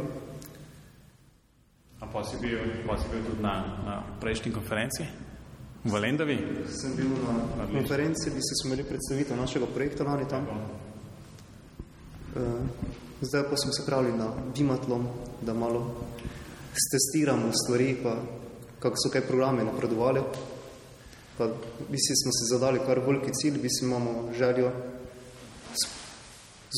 A 2.00 2.06
pa 2.06 2.20
si 2.24 2.36
bil, 2.36 2.58
pa 2.84 2.98
si 2.98 3.08
bil 3.08 3.24
tudi 3.24 3.40
na, 3.40 3.54
na 3.86 3.94
prejšnji 4.20 4.52
konferenci? 4.52 5.04
V 5.82 5.94
Lendavi? 5.98 6.38
Sem 6.68 6.94
bil 6.94 7.10
na 7.58 7.66
konferenci, 7.66 8.30
bi 8.30 8.42
se 8.42 8.54
smeli 8.62 8.84
predstaviti 8.84 9.34
našega 9.34 9.66
projekta 9.66 10.04
lani 10.04 10.28
tam. 10.28 10.46
Uh, 12.32 12.62
zdaj 13.20 13.48
pa 13.50 13.56
smo 13.56 13.72
se 13.72 13.86
pravili 13.86 14.18
na 14.18 14.30
bimatlom, 14.54 15.06
da 15.42 15.54
malo 15.54 16.06
stestiramo 16.74 17.52
stvari, 17.52 17.96
pa 18.02 18.16
kako 18.78 18.96
so 18.96 19.10
kaj 19.12 19.26
programe 19.26 19.64
napredovali. 19.64 20.20
Pa 21.38 21.48
bi 21.88 21.98
si 21.98 22.14
smo 22.18 22.32
se 22.32 22.54
zadali 22.54 22.80
kar 22.86 22.98
veliki 22.98 23.32
cilj, 23.32 23.58
bi 23.62 23.68
si 23.70 23.84
imamo 23.84 24.32
željo 24.38 24.72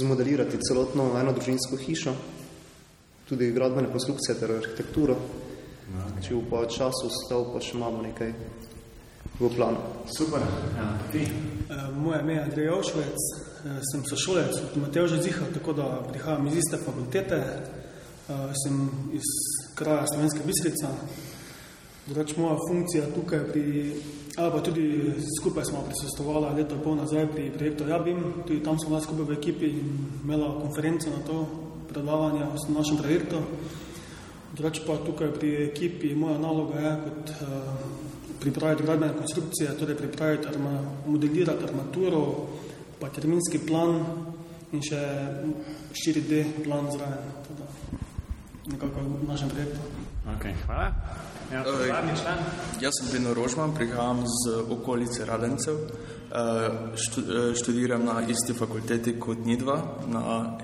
zmodelirati 0.01 0.59
celotno 0.69 1.13
eno 1.21 1.33
družinsko 1.33 1.77
hišo, 1.77 2.15
tudi 3.29 3.53
gradbene 3.53 3.91
konstrukcije 3.93 4.39
ter 4.39 4.53
arhitekturo. 4.59 5.17
Če 6.25 6.35
v 6.35 6.43
pa 6.51 6.65
času 6.67 7.11
stal, 7.13 7.45
pa 7.53 7.61
še 7.61 7.77
imamo 7.77 8.01
nekaj 8.03 8.33
v 9.39 9.51
planu. 9.53 9.81
Super. 10.09 10.43
Ja, 10.77 10.87
ti? 11.13 11.27
Uh, 11.69 11.91
moje 11.97 12.21
ime 12.23 12.35
je 12.35 12.43
Andrej 12.43 12.67
Jovšvec, 12.71 13.25
uh, 13.65 13.79
sem 13.93 14.05
sošolec 14.09 14.57
od 14.63 14.77
Matevža 14.81 15.21
Ziha, 15.23 15.47
tako 15.55 15.75
da 15.77 15.89
prihajam 16.09 16.47
iz 16.49 16.59
iste 16.63 16.81
fakultete. 16.81 17.41
Uh, 18.25 18.49
sem 18.57 18.89
iz 19.13 19.29
kraja 19.77 20.07
Slovenske 20.09 20.47
Bistrica. 20.47 20.95
Drugač 22.07 22.37
moja 22.41 22.57
funkcija 22.69 23.11
tukaj 23.15 23.45
pri, 23.53 23.67
ali 24.39 24.51
pa 24.53 24.61
tudi 24.61 25.15
skupaj 25.41 25.65
smo 25.65 25.85
prisostovali 25.87 26.55
leto 26.57 26.77
pol 26.85 26.97
nazaj 26.97 27.27
pri 27.27 27.51
projektu 27.51 27.89
Jabim, 27.89 28.43
tudi 28.47 28.63
tam 28.63 28.79
smo 28.79 29.01
skupaj 29.01 29.25
v 29.25 29.39
ekipi 29.39 29.67
in 29.67 29.89
imela 30.25 30.61
konferenco 30.61 31.11
na 31.11 31.21
to 31.27 31.47
predavanje 31.89 32.43
o 32.43 32.73
našem 32.75 32.99
projektu. 32.99 33.39
Drugač 34.55 34.81
pa 34.87 34.99
tukaj 35.07 35.35
pri 35.35 35.71
ekipi 35.71 36.15
moja 36.15 36.39
naloga 36.39 36.79
je 36.79 36.93
kot 37.05 37.31
uh, 37.31 37.47
pripraviti 38.41 38.83
gradbene 38.83 39.15
konstrukcije, 39.19 39.79
torej 39.79 39.97
pripraviti 39.97 40.47
arma, 40.49 40.83
modelirati 41.07 41.65
armaturo, 41.65 42.49
pa 43.01 43.09
terminski 43.09 43.59
plan 43.67 43.99
in 44.73 44.83
še 44.83 45.01
4D 45.95 46.43
plan 46.65 46.91
zraven. 46.91 47.23
Nekako 48.71 49.07
v 49.23 49.29
našem 49.29 49.51
projektu. 49.51 49.81
Ok, 50.35 50.51
hvala. 50.67 50.91
Ja, 51.53 51.65
jaz 52.81 52.93
sem 53.01 53.13
Beno 53.13 53.35
Rožman, 53.35 53.75
prihajam 53.75 54.25
z 54.27 54.57
okolice 54.71 55.25
Radencev. 55.25 55.77
Študiram 57.55 58.05
na 58.05 58.23
isti 58.29 58.55
fakulteti 58.55 59.19
kot 59.21 59.45
Nidva, 59.45 59.83
na 60.07 60.57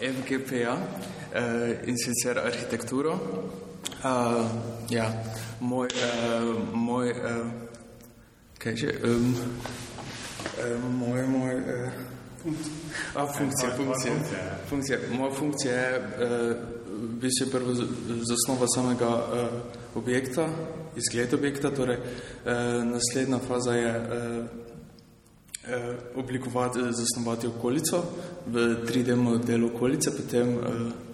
FGPA 0.00 0.74
uh, 0.74 1.88
in 1.88 1.96
sicer 1.98 2.38
arhitekturo. 2.38 3.12
Uh, 4.04 4.46
ja, 4.90 5.12
moj, 5.60 5.88
uh, 5.88 6.74
moj 6.74 7.10
uh, 7.10 7.46
kaj 8.58 8.76
že, 8.76 8.92
um, 9.04 9.34
uh, 10.58 10.84
moj, 10.92 11.26
moj, 11.26 11.54
uh, 11.54 12.52
a, 13.14 13.26
funkcija, 13.38 13.70
funkcija, 13.76 14.12
funkcija. 14.68 14.98
Moja 15.12 15.32
funkcija 15.32 15.74
je 15.74 15.98
uh, 15.98 16.75
v 16.96 17.18
bistvu 17.20 17.50
prvo 17.50 17.74
zasnova 18.24 18.66
samega 18.74 19.08
uh, 19.08 19.48
objekta, 19.94 20.48
izgled 20.96 21.34
objekta, 21.34 21.70
torej 21.70 21.96
uh, 21.96 22.84
naslednja 22.84 23.38
faza 23.38 23.74
je 23.74 23.92
uh, 24.00 24.66
eh, 25.68 25.96
oblikovati, 26.14 26.78
zasnovati 26.90 27.46
okolico 27.46 28.04
v 28.46 28.54
3D 28.86 29.16
modelu 29.16 29.66
okolice, 29.74 30.10
potem. 30.16 30.48
Eh, 30.48 31.06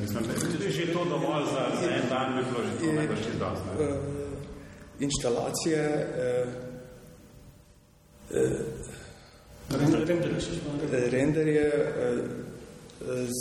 Mislim, 0.00 0.24
da 0.58 0.64
je 0.64 0.70
že 0.70 0.92
to 0.92 1.04
dovolj 1.04 1.44
za, 1.52 1.86
en 1.94 2.08
dan, 2.08 2.34
bi 2.36 2.42
bilo 2.50 2.60
že 2.64 3.06
to 3.08 3.14
čez 3.14 3.38
dosti. 3.38 3.68
Uh, 3.78 3.86
inštalacije, 5.00 6.06
uh, 6.18 6.48
uh, 8.30 8.48
renderje, 11.10 11.66
uh, 11.68 12.49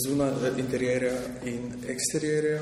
zunaj 0.06 0.32
interjerja 0.58 1.14
in 1.46 1.74
eksterjerja 1.88 2.62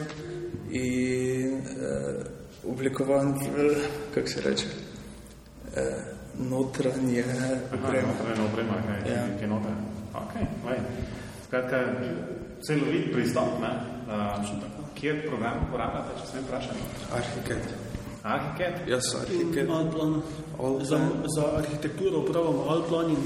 in 0.71 1.53
uh, 1.53 2.71
oblikovanje, 2.71 3.49
kako 4.13 4.27
se 4.27 4.41
reče, 4.41 4.65
eh, 5.75 5.81
notranje 6.39 7.23
opreme. 7.73 8.07
Notranje 8.07 8.49
opreme, 8.51 8.69
kaj 8.87 9.13
ja. 9.13 9.23
je 9.41 9.47
notranje. 9.47 9.81
Ok, 10.13 10.33
lej. 10.69 10.79
Skratka, 11.47 11.83
celovit 12.67 13.11
pristop, 13.13 13.61
ne? 13.61 13.71
Uh, 14.07 14.45
kjer 14.95 15.27
program 15.27 15.67
uporabljate, 15.67 16.19
če 16.19 16.27
sem 16.31 16.43
vprašal? 16.43 16.75
Arhitekt. 17.13 17.86
Arhitekt? 18.27 18.87
Jaz 18.87 19.03
sem 19.11 19.19
arhitekt. 19.21 19.69
Za, 20.81 20.97
za 21.35 21.43
arhitekturo 21.57 22.19
upravljamo 22.19 22.65
Alplan 22.69 23.09
in 23.09 23.23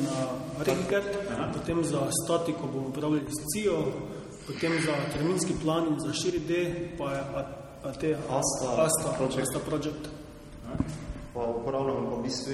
arhitekt, 0.60 1.18
potem 1.54 1.84
za 1.84 2.02
statiko 2.24 2.68
bomo 2.68 2.88
upravljali 2.88 3.22
s 3.28 3.40
CIO, 3.54 3.84
potem 4.48 4.72
za 4.86 4.94
terminski 5.14 5.54
plan 5.64 5.88
in 5.88 6.00
za 6.00 6.12
4D, 6.14 6.52
pa 6.98 7.12
je 7.12 7.20
a, 7.20 7.46
a 7.84 7.92
te 7.92 8.14
Asta, 8.14 8.68
Asta 8.86 9.10
project. 9.18 9.42
Asta 9.42 9.60
project. 9.70 10.04
Pa 11.34 11.46
uporabljamo 11.46 12.10
pa 12.10 12.16
v 12.16 12.24
bistvu, 12.24 12.54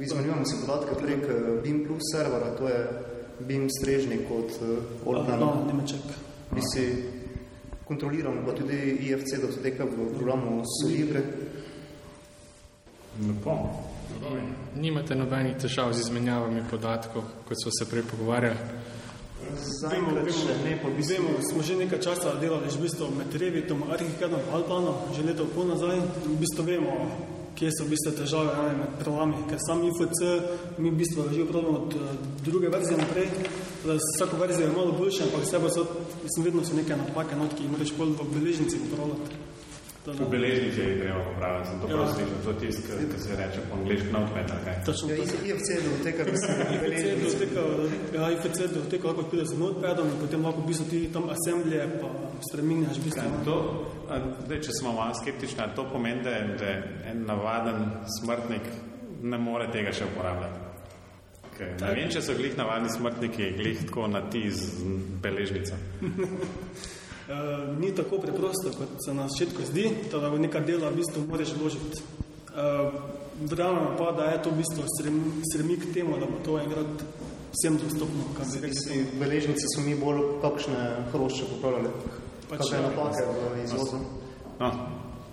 izmenjujemo 0.00 0.44
se 0.44 0.66
podatke 0.66 0.94
prek 1.02 1.24
eh, 1.24 1.60
BIM 1.62 1.84
plus 1.86 2.02
servera, 2.12 2.56
to 2.58 2.68
je 2.68 2.88
BIM 3.40 3.68
strežnik 3.80 4.20
od 4.30 4.44
uh, 4.44 4.78
Organ. 5.06 5.40
No, 5.40 5.64
Nemeček. 5.66 6.04
V 6.50 6.54
bistvu 6.54 6.82
kontroliramo 7.84 8.46
pa 8.46 8.52
tudi 8.52 8.98
IFC, 9.00 9.40
da 9.40 9.46
to 9.46 9.62
teka 9.62 9.84
v 9.84 10.08
programu 10.16 10.62
Solibre. 10.80 11.22
Lepo. 13.22 13.58
Nimate 14.74 15.14
nobenih 15.14 15.56
težav 15.60 15.92
z 15.92 16.00
izmenjavami 16.00 16.62
podatkov, 16.70 17.22
kot 17.48 17.58
so 17.62 17.70
se 17.70 17.86
prej 17.90 18.02
pogovarjali? 18.10 18.56
Zaenkrat 19.54 20.30
še 20.32 20.56
ne, 20.64 20.74
pa 20.80 20.88
v 20.88 20.96
bistvu 20.98 21.20
Vemo, 21.20 21.38
smo 21.44 21.62
že 21.62 21.76
nekaj 21.78 22.00
časa 22.00 22.34
delali 22.40 22.70
že 22.72 22.80
v 22.80 22.86
bistvu 22.88 23.10
med 23.12 23.30
Revitom, 23.30 23.84
Arhiketom, 23.92 24.42
Alplanom, 24.50 25.12
že 25.14 25.22
leto 25.22 25.46
pol 25.52 25.68
nazaj. 25.68 26.00
V 26.24 26.36
bistvu 26.40 26.64
vemo, 26.64 26.94
kje 27.54 27.70
so 27.70 27.86
v 27.86 27.94
bistvu 27.94 28.14
težave 28.18 28.50
ne, 28.50 28.74
med 28.82 28.96
programi, 28.98 29.44
ker 29.46 29.60
sam 29.62 29.84
IFC 29.84 30.20
mi 30.80 30.90
v 30.90 30.98
bistvu 30.98 31.28
že 31.30 31.44
upravljamo 31.44 31.78
od 31.86 31.94
eh, 31.94 32.18
druge 32.42 32.72
verzije 32.72 32.98
naprej, 32.98 33.28
da 33.84 33.98
vsako 34.00 34.42
verzijo 34.42 34.66
je 34.66 34.74
malo 34.74 34.96
boljše, 34.98 35.28
ampak 35.28 35.44
vse 35.44 35.60
pa 35.60 35.70
so, 35.70 35.86
mislim, 36.24 36.44
vedno 36.50 36.64
so 36.64 36.74
neke 36.74 36.96
napake, 36.96 37.36
not, 37.36 37.54
ki 37.54 37.68
jih 37.68 37.74
moraš 37.76 37.94
pol 37.94 38.16
v 38.16 38.30
beležnici 38.32 38.80
upravljati. 38.88 39.53
V 40.06 40.28
beležnici 40.30 40.80
je 40.80 41.00
treba 41.00 41.20
popraviti, 41.24 41.68
sem 41.68 41.80
to 41.80 41.86
Ja. 41.86 41.94
prav 41.94 42.08
slišal. 42.08 42.38
To 42.44 42.50
je 42.50 42.58
tisto, 42.60 42.82
ki- 42.82 43.18
se 43.18 43.36
reče 43.36 43.60
po 43.64 43.76
angliški 43.76 44.08
notepad, 44.12 44.50
ali 44.50 44.60
kaj? 44.64 44.76
točno 44.84 45.08
Ja, 45.08 45.16
tako. 45.16 45.46
IFC 45.46 45.68
je 45.70 45.80
doteka, 45.82 46.22
da 46.24 46.36
se 46.36 46.50
beležnice. 46.82 47.46
ja, 48.14 48.30
IFC 48.30 48.58
doteka 48.74 49.06
lahko 49.06 49.22
pride 49.22 49.44
z 49.44 49.58
notepadom 49.58 50.06
in 50.06 50.16
potem 50.20 50.44
lahko 50.44 50.60
v 50.60 50.66
bistvu 50.66 50.86
ti 50.86 51.08
tam 51.08 51.24
asemblje 51.26 51.80
pa 52.00 52.08
spreminjaš. 52.42 52.96
To, 53.44 53.56
a, 54.10 54.14
zdaj, 54.44 54.60
če 54.60 54.70
smo 54.72 54.92
malo 54.92 55.14
skeptični, 55.14 55.64
to 55.76 55.84
pomeni, 55.84 56.22
da, 56.22 56.30
da 56.52 56.68
en 57.06 57.24
navaden 57.24 57.80
smrtnik 58.20 58.62
ne 59.22 59.38
more 59.38 59.70
tega 59.72 59.92
še 59.92 60.04
uporabljati. 60.04 60.58
Okay. 61.48 61.70
Ne 61.80 61.94
vem, 61.94 62.10
če 62.10 62.20
so 62.20 62.34
glih 62.34 62.56
navadni 62.58 62.90
smrtniki 62.90 63.52
glih 63.52 63.86
tako 63.86 64.06
na 64.06 64.20
ti 64.20 64.50
z 64.50 64.68
beležnico. 65.22 65.74
Uh, 67.24 67.78
ni 67.80 67.94
tako 67.94 68.18
preprosto, 68.18 68.68
kot 68.76 69.00
se 69.04 69.14
na 69.14 69.28
začetku 69.28 69.64
zdi, 69.64 69.88
to, 70.10 70.20
da 70.20 70.28
v 70.28 70.44
neka 70.44 70.60
dela 70.60 70.90
v 70.92 71.00
bistvu 71.00 71.24
moraš 71.24 71.54
vložiti. 71.56 72.02
Uh, 72.52 72.92
Verjamem 73.40 73.96
pa, 73.98 74.12
da 74.12 74.24
je 74.30 74.42
to 74.42 74.50
v 74.50 74.60
bistvu 74.60 74.84
strem, 74.86 75.16
stremi 75.50 75.76
k 75.80 75.88
temu, 75.94 76.18
da 76.20 76.26
bo 76.26 76.38
to 76.44 76.58
enkrat 76.60 77.02
vsem 77.50 77.78
dostopno. 77.80 78.28
Bistvu, 78.62 79.00
beležnice 79.18 79.66
so 79.72 79.82
mi 79.82 79.96
bolj 79.98 80.20
kakšne 80.44 81.08
hrošče 81.12 81.48
popravljali. 81.56 81.90
Pač, 82.50 82.58
Kakšne 82.60 82.82
napake 82.84 83.24
v 83.24 83.64
izvozu. 83.64 83.98
No, 84.60 84.70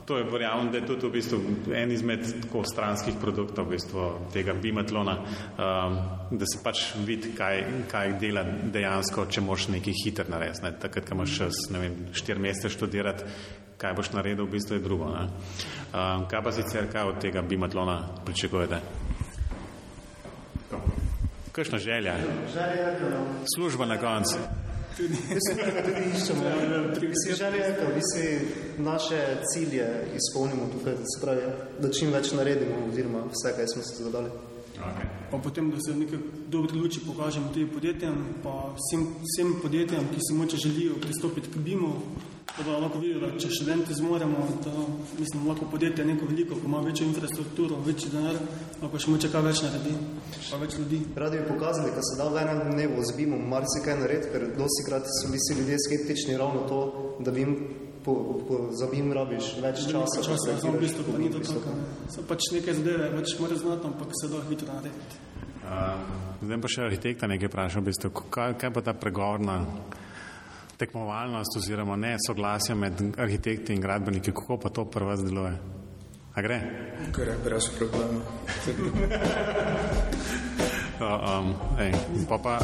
to 0.06 0.18
je 0.18 0.24
verjamem, 0.24 0.72
da 0.72 0.78
je 0.78 0.86
tudi 0.86 1.08
v 1.08 1.12
bistvu 1.12 1.40
en 1.76 1.92
izmed 1.92 2.26
tako 2.42 2.64
stranskih 2.64 3.16
produktov 3.22 3.66
v 3.66 3.76
bistvu, 3.76 4.06
tega 4.34 4.54
bimatlona, 4.54 5.16
um, 5.22 5.98
da 6.32 6.46
se 6.50 6.62
pač 6.64 6.84
vidi, 7.06 7.34
kaj, 7.38 7.64
kaj 7.92 8.16
dela 8.22 8.44
dejansko, 8.74 9.26
če 9.30 9.44
moš 9.46 9.68
nekaj 9.76 9.96
hiter 10.04 10.32
narediti. 10.32 10.66
Ne? 10.66 10.74
Takrat, 10.82 11.08
ko 11.08 11.20
imaš 11.20 11.38
čas, 11.38 11.62
ne 11.74 11.84
vem, 11.84 12.00
štiri 12.18 12.42
mesece 12.42 12.74
študirati, 12.74 13.30
kaj 13.82 13.96
boš 13.98 14.12
naredil, 14.16 14.46
v 14.46 14.58
bistvu 14.58 14.80
je 14.80 14.86
drugo. 14.86 15.12
Ne? 15.14 15.28
Um, 15.92 16.26
kaj 16.32 16.44
pa 16.44 16.56
sicer, 16.56 16.90
kaj 16.92 17.14
od 17.14 17.22
tega 17.22 17.46
bimatlona 17.46 18.02
pričakujete? 18.26 18.82
Kakšna 21.52 21.78
želja? 21.84 22.16
Služba 23.56 23.86
na 23.86 23.98
koncu. 24.00 24.40
Tudi 24.98 25.18
iščemo. 26.16 26.44
Vsi 27.14 27.36
želje, 27.38 27.68
da 27.80 27.88
bi 27.96 28.02
si 28.12 28.26
naše 28.78 29.20
cilje 29.54 29.88
izpolnimo 30.20 30.70
tukaj, 30.74 30.94
da 30.94 31.20
pravi, 31.22 31.52
da 31.80 31.92
čim 32.00 32.14
več 32.14 32.32
naredimo, 32.32 32.86
oziroma 32.90 33.24
vse, 33.32 33.56
kaj 33.58 33.68
smo 33.74 33.84
se 33.84 34.04
zadali. 34.04 34.32
Okay. 34.82 35.08
Pa 35.32 35.38
potem, 35.38 35.72
da 35.72 35.78
se 35.80 35.94
v 35.94 36.04
neki 36.04 36.18
dobri 36.50 36.76
luči 36.76 37.00
pokažemo 37.06 37.54
tudi 37.54 37.66
podjetjem, 37.66 38.16
pa 38.44 38.74
vsem, 38.76 39.06
vsem 39.24 39.54
podjetjem, 39.62 40.10
ki 40.12 40.20
si 40.20 40.34
moče 40.34 40.58
želijo 40.58 40.98
pristopiti 41.02 41.52
k 41.54 41.58
BIM-u, 41.58 41.94
da 42.66 42.78
lahko 42.78 43.00
vidijo, 43.00 43.20
da 43.22 43.30
če 43.40 43.48
študenti 43.50 43.96
zmoremo, 43.96 44.48
da 44.66 44.74
mislim, 45.20 45.48
lahko 45.48 45.70
podjetje 45.72 46.06
neko 46.06 46.26
veliko, 46.26 46.56
ko 46.56 46.68
ima 46.68 46.82
večjo 46.84 47.08
infrastrukturo, 47.08 47.80
večji 47.86 48.12
denar, 48.12 48.42
lahko 48.82 49.00
še 49.00 49.14
moče 49.14 49.32
kaj 49.32 49.46
več 49.46 49.62
naredi, 49.64 49.94
pa 50.50 50.60
več 50.66 50.76
ljudi. 50.82 51.00
Radi 51.16 51.40
bi 51.40 51.48
pokazali, 51.54 51.94
da 51.96 52.04
se 52.04 52.18
da 52.20 52.28
v 52.28 52.42
enem 52.42 52.74
dnevu 52.74 53.06
z 53.08 53.16
BIM-om 53.22 53.48
marsikaj 53.54 54.02
narediti, 54.02 54.34
ker 54.34 54.50
dosti 54.58 54.88
krat 54.90 55.08
so 55.08 55.32
bili 55.32 55.62
ljudje 55.62 55.80
skeptični 55.86 56.38
ravno 56.42 56.68
to, 56.68 56.82
da 57.24 57.32
BIM 57.32 57.56
po, 58.06 58.14
po, 58.48 58.60
za 58.76 58.88
BIM 58.92 59.12
rabiš 59.14 59.56
več 59.64 59.84
časa. 59.92 60.24
Časa, 60.26 60.54
da 60.54 60.60
samo 60.60 60.78
v 60.78 60.86
bistvu 60.86 61.06
pa 61.08 61.18
ni 61.18 61.32
to 61.34 61.42
tako. 61.46 61.76
So 62.14 62.24
pač 62.28 62.52
neke 62.56 62.76
zadeve, 62.78 63.10
več 63.18 63.36
moraš 63.40 63.64
znati, 63.66 63.92
ampak 63.92 64.16
se 64.22 64.32
da 64.32 64.44
hitro 64.50 64.70
narediti. 64.74 65.20
Uh, 65.62 66.00
zdaj 66.42 66.62
pa 66.62 66.72
še 66.74 66.88
arhitekta 66.88 67.30
nekaj 67.32 67.52
vprašal, 67.52 67.84
v 67.84 67.92
bistvu, 67.92 68.14
kaj, 68.34 68.56
kaj 68.60 68.74
pa 68.76 68.84
ta 68.86 68.96
pregovorna 68.98 69.62
tekmovalnost 70.82 71.58
oziroma 71.58 71.96
ne 71.96 72.16
soglasja 72.26 72.76
med 72.76 73.04
arhitekti 73.22 73.76
in 73.76 73.84
gradbeniki, 73.84 74.34
kako 74.34 74.58
pa 74.66 74.74
to 74.74 74.88
pri 74.90 75.06
vas 75.06 75.22
deluje? 75.22 75.54
A 76.32 76.42
gre? 76.42 76.58
Je 77.18 77.38
brez 77.44 77.70
problema. 77.78 78.22
Um, 81.02 81.56
ej, 81.82 81.92
pa 82.30 82.38
pa, 82.44 82.62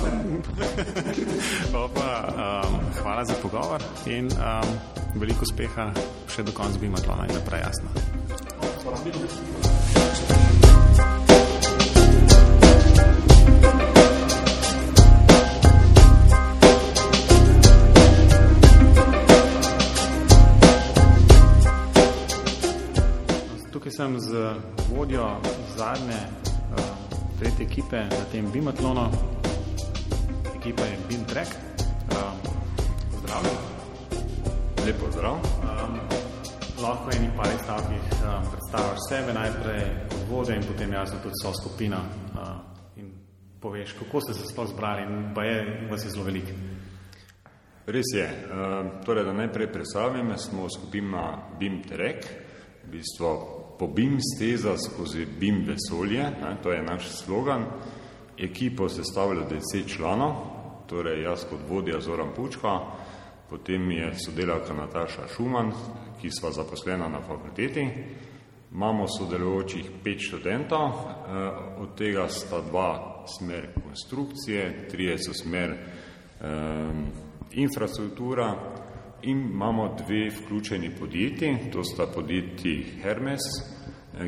pa, 1.74 1.88
pa 1.90 2.10
um, 2.30 2.80
hvala 3.02 3.26
za 3.26 3.34
pogovor 3.42 3.82
in 4.06 4.30
um, 4.30 4.70
veliko 5.18 5.42
uspeha 5.42 5.90
še 6.30 6.46
do 6.46 6.54
konca 6.54 6.78
bimatlona 6.78 7.26
in 7.26 7.34
naprej 7.34 7.66
jasno. 7.66 7.90
Tukaj 23.74 23.92
sem 23.98 24.20
z 24.22 24.54
vodjo 24.94 25.26
zadnje 25.74 26.47
tretje 27.40 27.66
ekipe 27.66 27.98
na 27.98 28.24
tem 28.32 28.52
bimatlonu. 28.52 29.10
Ekipa 30.56 30.84
je 30.84 30.98
BIM 31.10 31.26
Track. 31.26 31.52
Um, 32.12 32.34
Zdravljen. 33.20 33.58
Lepo 34.86 35.12
zdrav. 35.12 35.34
Um, 35.34 36.00
lahko 36.82 37.10
v 37.10 37.16
enih 37.16 37.30
parih 37.38 37.60
stavkih 37.64 38.02
um, 38.02 38.50
predstaviš 38.52 39.00
sebe 39.10 39.34
najprej 39.34 39.84
kot 40.10 40.24
vodja 40.30 40.56
in 40.56 40.66
potem 40.66 40.94
jasno 40.94 41.20
tudi 41.24 41.38
so 41.44 41.54
skupina 41.62 41.98
uh, 41.98 42.58
in 42.98 43.12
poveš, 43.62 43.94
kako 44.00 44.22
ste 44.22 44.34
se 44.34 44.50
sploh 44.50 44.70
zbrali 44.70 45.06
in 45.06 45.34
pa 45.36 45.44
je 45.44 45.88
vas 45.92 46.06
je 46.06 46.10
zelo 46.10 46.26
veliko. 46.26 46.58
Res 47.88 48.10
je. 48.14 48.28
Torej, 49.06 49.24
da 49.24 49.34
najprej 49.34 49.72
predstavim, 49.72 50.34
smo 50.38 50.68
skupina 50.70 51.38
BIM 51.60 51.84
Trek, 51.88 52.26
v 52.84 52.90
bistvu 52.92 53.57
po 53.80 53.88
BIM 53.88 54.18
steza 54.36 54.78
skozi 54.78 55.26
BIM 55.40 55.66
vesolje, 55.68 56.24
ne, 56.24 56.58
to 56.64 56.72
je 56.72 56.84
naš 56.84 57.10
slogan. 57.10 57.66
Ekipo 58.38 58.90
sestavlja 58.90 59.42
10 59.50 59.96
članov, 59.96 60.34
torej 60.88 61.24
jaz 61.24 61.46
kot 61.50 61.60
vodja 61.70 62.02
Zoran 62.02 62.34
Pučka, 62.36 62.80
potem 63.50 63.92
je 63.92 64.14
sodelavka 64.26 64.74
Nataša 64.74 65.28
Šuman, 65.36 65.72
ki 66.22 66.30
sva 66.32 66.52
zaposlena 66.52 67.08
na 67.08 67.22
fakulteti. 67.22 67.90
Imamo 68.72 69.08
sodelujočih 69.08 69.92
pet 70.04 70.20
študentov, 70.20 70.92
od 71.80 71.96
tega 71.98 72.28
sta 72.28 72.62
dva 72.62 73.24
smer 73.28 73.68
konstrukcije, 73.84 74.88
trije 74.92 75.18
so 75.18 75.34
smer 75.34 75.72
um, 75.72 77.06
infrastruktura 77.52 78.56
in 79.22 79.38
imamo 79.52 79.96
dve 79.98 80.30
vključeni 80.30 80.90
podjetji, 81.00 81.58
to 81.74 81.84
sta 81.84 82.08
podjetji 82.08 82.84
Hermes, 83.02 83.42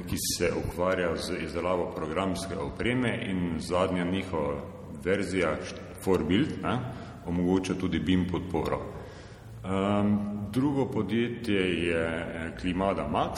ki 0.10 0.18
se 0.38 0.52
ukvarja 0.66 1.16
z 1.16 1.44
izdelavo 1.44 1.92
programske 1.96 2.58
opreme 2.58 3.18
in 3.30 3.60
zadnja 3.60 4.04
njihova 4.04 4.62
verzija 5.04 5.58
Forbuild 6.04 6.50
ne, 6.64 6.80
omogoča 7.26 7.74
tudi 7.74 8.00
BIM 8.00 8.28
podporo. 8.32 8.80
Um, 9.64 10.20
drugo 10.52 10.86
podjetje 10.86 11.86
je 11.86 12.54
Klimada 12.62 13.08
Max, 13.08 13.38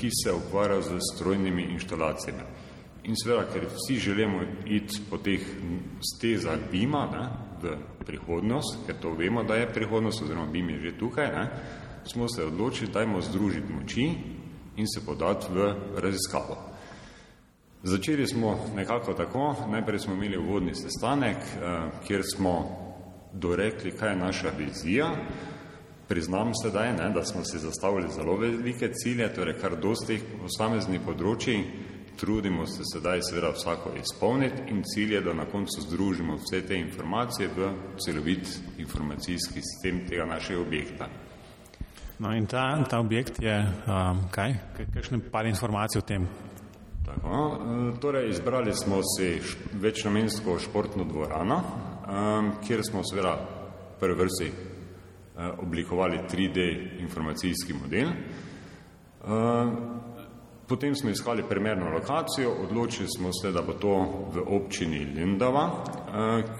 ki 0.00 0.10
se 0.24 0.32
ukvarja 0.32 0.80
z 0.82 0.98
strojnimi 1.14 1.62
inštalacijami. 1.62 2.42
In 3.04 3.16
seveda, 3.16 3.44
ker 3.52 3.66
vsi 3.68 3.98
želimo 4.00 4.40
iti 4.66 5.02
po 5.10 5.18
teh 5.18 5.40
stezah 6.14 6.58
BIM-a 6.72 7.04
ne, 7.12 7.24
v 7.62 7.76
prihodnost, 8.04 8.86
ker 8.86 8.96
to 9.00 9.12
vemo, 9.16 9.42
da 9.44 9.54
je 9.54 9.72
prihodnost, 9.72 10.22
oziroma 10.22 10.50
BIM 10.52 10.70
je 10.70 10.78
že 10.80 10.98
tukaj, 10.98 11.28
ne, 11.32 11.44
smo 12.04 12.28
se 12.28 12.44
odločili, 12.44 12.92
dajmo 12.92 13.20
združiti 13.20 13.72
moči 13.72 14.06
in 14.76 14.88
se 14.88 15.04
podati 15.06 15.46
v 15.52 15.74
raziskavo. 15.96 16.56
Začeli 17.82 18.26
smo 18.26 18.56
nekako 18.76 19.12
tako, 19.12 19.54
najprej 19.70 19.98
smo 19.98 20.14
imeli 20.14 20.38
uvodni 20.38 20.74
sestanek, 20.74 21.36
kjer 22.06 22.22
smo 22.34 22.54
dorekli, 23.32 23.92
kaj 23.92 24.10
je 24.10 24.16
naša 24.16 24.50
vizija. 24.58 25.10
Priznam 26.08 26.52
sedaj, 26.62 26.92
ne, 26.92 27.10
da 27.14 27.24
smo 27.24 27.44
si 27.44 27.58
zastavili 27.58 28.12
zelo 28.12 28.36
velike 28.36 28.92
cilje, 28.92 29.28
torej 29.34 29.58
kar 29.60 29.76
dosti 29.80 30.20
posameznih 30.40 31.00
področji, 31.04 31.58
trudimo 32.16 32.66
se 32.66 32.82
sedaj 32.92 33.22
seveda 33.22 33.50
vsako 33.50 33.90
izpolniti 33.96 34.62
in 34.68 34.82
cilj 34.82 35.14
je, 35.14 35.20
da 35.20 35.32
na 35.32 35.44
koncu 35.44 35.80
združimo 35.80 36.36
vse 36.36 36.62
te 36.66 36.76
informacije 36.76 37.48
v 37.56 37.70
celovit 37.98 38.58
informacijski 38.78 39.60
sistem 39.60 40.06
tega 40.08 40.24
našega 40.24 40.60
objekta. 40.60 41.08
No 42.18 42.36
in 42.36 42.46
ta, 42.46 42.84
ta 42.90 42.98
objekt 42.98 43.42
je 43.42 43.58
um, 43.58 44.20
kaj? 44.30 44.54
Kakšne 44.94 45.18
par 45.30 45.46
informacij 45.46 45.98
o 45.98 46.02
tem? 46.02 46.28
Tako, 47.04 47.58
torej 48.00 48.30
izbrali 48.30 48.72
smo 48.72 49.00
si 49.02 49.40
večnamensko 49.72 50.58
športno 50.58 51.04
dvorano, 51.04 51.56
um, 51.56 52.52
kjer 52.66 52.80
smo 52.84 53.02
seveda 53.04 53.38
prvi 54.00 54.14
vrsti 54.14 54.52
oblikovali 55.58 56.18
3D 56.30 56.88
informacijski 57.00 57.74
model. 57.74 58.08
Potem 60.68 60.94
smo 60.94 61.10
iskali 61.10 61.42
primerno 61.48 61.90
lokacijo, 61.90 62.50
odločili 62.68 63.08
smo 63.16 63.30
se, 63.32 63.52
da 63.52 63.62
bo 63.62 63.72
to 63.72 63.96
v 64.32 64.42
občini 64.46 64.98
Lindava, 65.04 65.84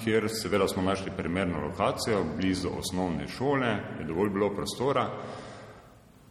kjer 0.05 0.29
seveda 0.29 0.69
smo 0.69 0.83
našli 0.83 1.13
primerno 1.17 1.61
lokacijo, 1.67 2.25
blizu 2.37 2.69
osnovne 2.79 3.29
šole, 3.29 3.67
je 3.99 4.05
dovolj 4.05 4.31
bilo 4.31 4.51
prostora. 4.55 5.09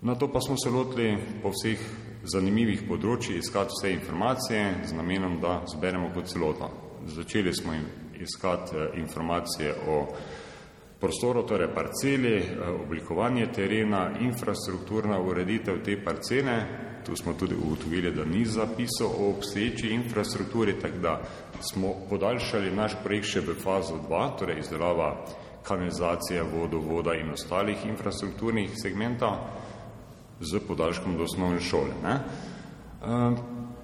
Na 0.02 0.16
to 0.16 0.32
pa 0.32 0.40
smo 0.42 0.56
se 0.58 0.70
lotili 0.70 1.18
po 1.42 1.50
vseh 1.50 1.80
zanimivih 2.24 2.86
področjih 2.88 3.40
iskati 3.40 3.74
vse 3.74 3.94
informacije 3.94 4.64
z 4.86 4.94
namenom, 4.94 5.40
da 5.42 5.62
zberemo 5.74 6.12
kot 6.14 6.30
celoto. 6.30 6.70
Začeli 7.08 7.54
smo 7.56 7.74
iskati 8.20 8.76
informacije 9.00 9.74
o 9.88 10.06
prostoru, 11.04 11.44
torej 11.44 11.68
parceli, 11.76 12.38
oblikovanje 12.84 13.50
terena, 13.52 14.06
infrastrukturna 14.20 15.20
ureditev 15.20 15.82
te 15.84 15.98
parcele. 16.04 16.56
Tu 17.04 17.16
smo 17.16 17.34
tudi 17.34 17.56
ugotovili, 17.56 18.12
da 18.16 18.24
ni 18.26 18.46
zapisov 18.46 19.12
o 19.20 19.30
obstoječi 19.36 19.90
infrastrukturi, 19.92 20.80
tako 20.80 20.98
da 20.98 21.22
smo 21.60 21.94
podaljšali 22.10 22.72
naš 22.72 22.96
projekt 23.04 23.28
še 23.28 23.44
v 23.44 23.58
fazo 23.60 24.00
2, 24.08 24.22
torej 24.40 24.62
izdelava 24.64 25.10
kanalizacije, 25.68 26.44
vodovoda 26.44 27.18
in 27.20 27.36
ostalih 27.36 27.84
infrastrukturnih 27.86 28.72
segmentov 28.80 29.44
z 30.40 30.64
podaljškom 30.68 31.18
do 31.18 31.28
osnovne 31.28 31.60
šole. 31.60 31.92
Ne? 32.04 32.20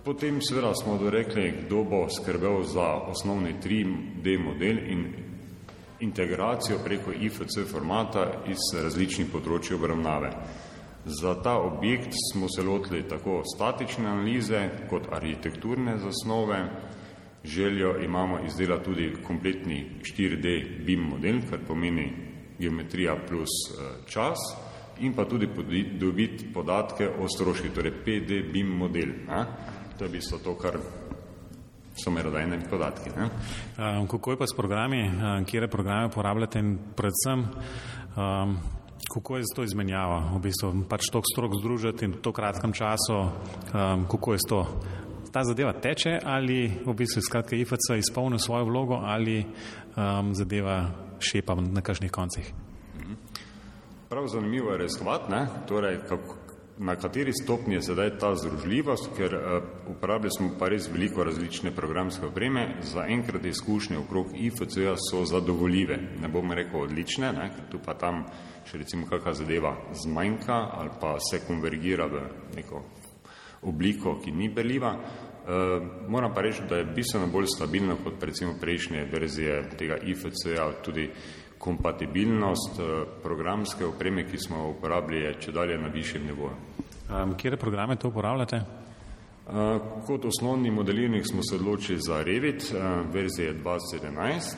Potem 0.05 0.39
seveda 0.41 0.71
smo 0.73 0.97
dorekli, 0.97 1.51
kdo 1.65 1.83
bo 1.83 2.05
skrbel 2.07 2.63
za 2.63 2.87
osnovni 3.11 3.57
3D 3.59 4.39
model 4.39 4.79
in 4.87 5.28
integracijo 5.99 6.77
preko 6.83 7.11
IFC 7.11 7.63
formata 7.71 8.25
iz 8.47 8.63
različnih 8.83 9.27
področji 9.31 9.75
obravnave. 9.75 10.31
Za 11.05 11.33
ta 11.43 11.55
objekt 11.57 12.13
smo 12.31 12.47
se 12.49 12.63
lotili 12.63 13.03
tako 13.07 13.41
statične 13.55 14.07
analize 14.07 14.61
kot 14.89 15.07
arhitekturne 15.11 15.97
zasnove. 15.97 16.59
Željo 17.43 17.93
imamo 18.03 18.39
izdelati 18.45 18.83
tudi 18.83 19.13
kompletni 19.23 20.01
4D 20.03 20.85
BIM 20.85 21.05
model, 21.09 21.39
kar 21.49 21.59
pomeni 21.67 22.09
geometrija 22.59 23.15
plus 23.27 23.53
čas 24.05 24.37
in 24.99 25.13
pa 25.15 25.25
tudi 25.25 25.47
dobiti 25.99 26.53
podatke 26.53 27.07
o 27.07 27.27
stroških, 27.27 27.71
torej 27.71 27.91
PD 28.03 28.41
BIM 28.53 28.75
model. 28.77 29.13
Ne? 29.27 29.45
To 29.97 30.05
je 30.05 30.09
bistvo 30.09 30.37
to, 30.43 30.55
kar 30.55 30.79
so 32.03 32.11
merodajne 32.11 32.59
podatki. 32.69 33.09
Ne? 33.17 33.29
Um, 33.77 34.07
kako 34.07 34.31
je 34.31 34.37
pa 34.37 34.47
s 34.47 34.55
programi, 34.57 35.01
um, 35.07 35.45
kjere 35.45 35.67
programe 35.67 36.07
uporabljate 36.07 36.59
in 36.59 36.77
predvsem, 36.95 37.45
um, 38.15 38.57
kako 39.13 39.37
je 39.37 39.43
to 39.55 39.63
izmenjava, 39.63 40.19
v 40.35 40.39
bistvu 40.43 40.73
pač 40.89 41.09
tok 41.11 41.25
strok 41.33 41.57
združiti 41.61 42.05
in 42.05 42.17
v 42.17 42.21
to 42.21 42.31
kratkem 42.31 42.73
času, 42.73 43.19
um, 43.19 44.05
kako 44.11 44.33
je 44.33 44.39
to? 44.49 44.63
Ta 45.29 45.43
zadeva 45.45 45.73
teče 45.77 46.17
ali 46.25 46.65
v 46.85 46.93
bistvu 46.93 47.21
skratka 47.21 47.55
IFC 47.55 47.93
izpolnil 47.97 48.39
svojo 48.41 48.65
vlogo 48.65 48.97
ali 48.97 49.43
um, 49.43 50.33
zadeva 50.33 50.89
šepa 51.19 51.55
na 51.55 51.81
kakšnih 51.81 52.11
koncih? 52.11 52.53
Prav 54.09 54.27
zanimivo 54.27 54.71
je 54.71 54.77
raziskovati, 54.77 55.33
torej, 55.67 55.99
kako, 56.09 56.35
na 56.79 56.95
kateri 56.95 57.33
stopnji 57.33 57.75
je 57.75 57.81
sedaj 57.81 58.09
ta 58.19 58.35
združljivost, 58.35 59.09
ker 59.17 59.35
uh, 59.35 59.63
uporabljali 59.91 60.31
smo 60.31 60.49
pa 60.59 60.69
res 60.71 60.87
veliko 60.91 61.23
različne 61.23 61.71
programske 61.75 62.25
opreme. 62.25 62.77
Za 62.81 63.03
enkrat 63.07 63.45
izkušnje 63.45 63.97
okrog 63.97 64.31
IFC-ja 64.35 64.95
so 64.95 65.25
zadovoljive. 65.25 65.97
Ne 66.21 66.27
bom 66.27 66.51
rekel 66.51 66.81
odlične, 66.81 67.33
ne, 67.33 67.49
ker 67.55 67.67
tu 67.71 67.81
pa 67.85 67.97
tam 67.99 68.23
še 68.69 68.79
recimo 68.79 69.09
kakšna 69.11 69.33
zadeva 69.41 69.75
zmanjka 70.05 70.59
ali 70.79 70.95
pa 71.01 71.17
se 71.19 71.41
konvergira 71.47 72.07
v 72.07 72.23
neko 72.55 72.83
obliko, 73.67 74.15
ki 74.23 74.31
ni 74.31 74.47
berljiva. 74.49 74.95
Uh, 74.95 75.83
moram 76.07 76.31
pa 76.33 76.41
reči, 76.41 76.63
da 76.69 76.79
je 76.79 76.87
bistveno 76.95 77.27
bolj 77.27 77.51
stabilno 77.57 77.97
kot 78.03 78.23
recimo 78.23 78.55
prejšnje 78.61 79.03
verzije 79.11 79.61
tega 79.75 79.97
IFC-ja, 79.99 80.71
tudi 80.85 81.09
kompatibilnost 81.59 82.79
programske 83.23 83.85
opreme, 83.85 84.23
ki 84.23 84.37
smo 84.37 84.57
jo 84.57 84.69
uporabljali, 84.77 85.25
je 85.25 85.33
če 85.41 85.51
dalje 85.51 85.77
na 85.77 85.87
višjem 85.87 86.25
nivoju. 86.25 86.55
Um, 87.09 87.35
kjere 87.37 87.57
programe 87.57 87.95
to 87.95 88.07
uporabljate? 88.07 88.61
Uh, 89.49 89.81
kot 90.05 90.25
osnovni 90.25 90.71
modelirnik 90.71 91.25
smo 91.27 91.43
se 91.43 91.55
odločili 91.55 91.99
za 92.01 92.23
Revit, 92.23 92.71
uh, 92.71 93.13
verzije 93.13 93.53
2017, 93.53 94.55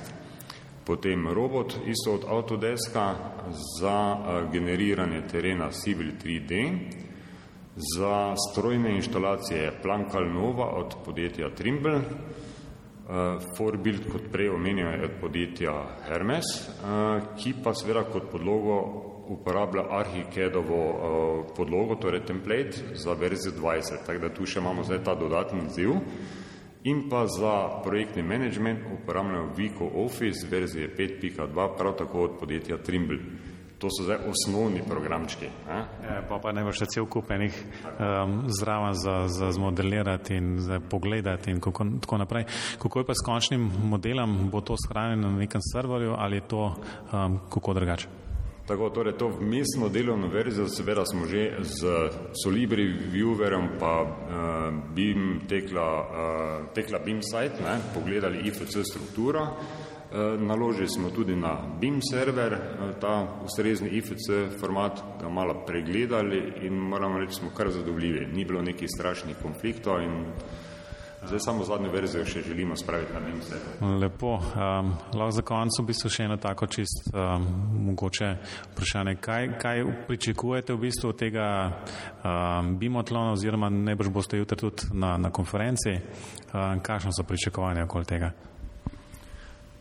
potem 0.86 1.28
robot, 1.28 1.76
isto 1.88 2.14
od 2.14 2.26
Autodeska, 2.28 3.16
za 3.80 4.16
uh, 4.16 4.52
generiranje 4.52 5.22
terena 5.32 5.72
Civil 5.72 6.12
3D, 6.24 6.80
za 7.76 8.36
strojne 8.52 8.96
inštalacije 8.96 9.72
Plankal 9.82 10.28
Nova 10.34 10.66
od 10.66 10.96
podjetja 11.06 11.56
Trimble, 11.56 12.02
Forbuild, 13.58 14.06
kot 14.12 14.30
prej 14.32 14.50
omenjeno, 14.50 14.92
je 14.92 15.04
od 15.04 15.16
podjetja 15.22 15.72
Hermes, 16.08 16.52
uh, 16.68 17.34
ki 17.36 17.54
pa 17.64 17.74
seveda 17.76 18.06
kot 18.08 18.30
podlogo 18.32 18.78
uporablja 19.34 19.84
Archicadovo 19.90 20.82
uh, 20.86 21.56
podlogo, 21.58 21.96
torej 21.96 22.26
template 22.26 22.96
za 22.96 23.14
verzijo 23.14 23.54
20, 23.58 24.06
tako 24.06 24.22
da 24.28 24.34
tu 24.34 24.46
še 24.46 24.60
imamo 24.60 24.84
zdaj 24.84 25.04
ta 25.04 25.16
dodatni 25.16 25.68
ziv. 25.70 25.98
In 26.84 27.04
pa 27.10 27.28
za 27.28 27.82
projektni 27.84 28.24
management 28.24 28.88
uporabljamo 28.94 29.54
Vico 29.58 29.86
Office 30.06 30.48
verzije 30.50 30.96
5.2, 30.98 31.68
prav 31.78 31.98
tako 31.98 32.24
od 32.24 32.40
podjetja 32.40 32.78
Trimble. 32.78 33.20
To 33.82 33.89
so 33.89 34.04
zdaj 34.06 34.17
osnovni 34.30 34.84
programčki. 34.88 35.48
Ne? 35.67 35.80
Ja, 36.06 36.22
pa 36.30 36.38
pa 36.38 36.52
ne 36.54 36.62
bo 36.62 36.70
še 36.70 36.86
cel 36.86 37.08
kup 37.10 37.32
enih 37.34 37.56
um, 37.58 38.44
zraven 38.54 38.94
za, 38.94 39.26
za 39.26 39.50
zmodelirati 39.58 40.38
in 40.38 40.60
za 40.62 40.78
pogledati 40.80 41.50
in 41.52 41.60
kako, 41.60 41.88
tako 42.06 42.22
naprej. 42.22 42.46
Kako 42.78 43.02
je 43.02 43.08
pa 43.10 43.17
s 43.17 43.26
končnim 43.26 43.72
modelom, 43.89 44.38
bo 44.54 44.62
to 44.62 44.78
shranjeno 44.78 45.32
na 45.32 45.41
nekem 45.41 45.62
serverju 45.74 46.13
ali 46.13 46.38
je 46.38 46.48
to 46.48 46.65
um, 46.70 47.39
kako 47.50 47.74
drugače? 47.74 48.08
Tako, 48.67 48.89
torej 48.89 49.17
to 49.17 49.28
vmesno 49.28 49.89
delovno 49.89 50.28
verzijo, 50.28 50.67
seveda 50.67 51.06
smo 51.06 51.26
že 51.26 51.58
z 51.62 51.88
Solibri 52.44 52.86
viewerem 53.12 53.67
pa 53.80 54.06
uh, 54.06 54.10
BIM 54.96 55.41
tekla, 55.50 55.89
uh, 56.02 56.70
tekla 56.74 57.00
BIM 57.00 57.24
site, 57.24 57.58
ne, 57.65 57.80
pogledali 57.94 58.46
IFC 58.48 58.78
strukturo. 58.86 59.48
Eh, 60.12 60.38
naložili 60.38 60.88
smo 60.88 61.10
tudi 61.10 61.36
na 61.36 61.58
BIM 61.80 62.00
server, 62.12 62.54
eh, 62.54 62.60
ta 63.02 63.28
ustrezni 63.45 63.89
IFC 63.89 64.60
format 64.60 65.04
ga 65.21 65.30
malo 65.30 65.63
pregledali 65.67 66.54
in 66.62 66.74
moramo 66.74 67.19
reči, 67.19 67.34
smo 67.34 67.50
kar 67.58 67.69
zadovoljivi. 67.69 68.28
Ni 68.34 68.45
bilo 68.45 68.62
nekih 68.62 68.89
strašnih 68.95 69.36
konfliktov 69.41 70.02
in 70.02 70.26
zdaj 71.28 71.39
samo 71.39 71.63
zadnjo 71.63 71.91
verzijo 71.91 72.26
še 72.26 72.41
želimo 72.41 72.76
spraviti 72.76 73.13
na 73.13 73.19
BIM 73.19 73.41
server. 73.41 74.00
Lepo. 74.02 74.34
Um, 74.34 74.93
lahko 75.13 75.32
za 75.32 75.41
konec 75.41 75.80
v 75.80 75.86
bistvu 75.86 76.10
še 76.10 76.24
eno 76.24 76.38
tako 76.38 76.67
čist 76.67 77.08
um, 77.13 77.47
mogoče 77.88 78.36
vprašanje. 78.74 79.15
Kaj, 79.15 79.50
kaj 79.62 79.84
pričakujete 80.08 80.74
v 80.74 80.88
bistvu 80.89 81.10
od 81.10 81.19
tega 81.19 81.47
um, 81.71 82.76
BIM-otlona 82.80 83.32
oziroma 83.32 83.69
najbrž 83.69 84.12
boste 84.12 84.38
jutri 84.38 84.58
tudi 84.58 84.91
na, 84.91 85.15
na 85.17 85.32
konferenci? 85.32 86.00
Um, 86.52 86.84
kakšno 86.84 87.15
so 87.15 87.24
pričakovanja 87.24 87.88
okoli 87.88 88.06
tega? 88.06 88.34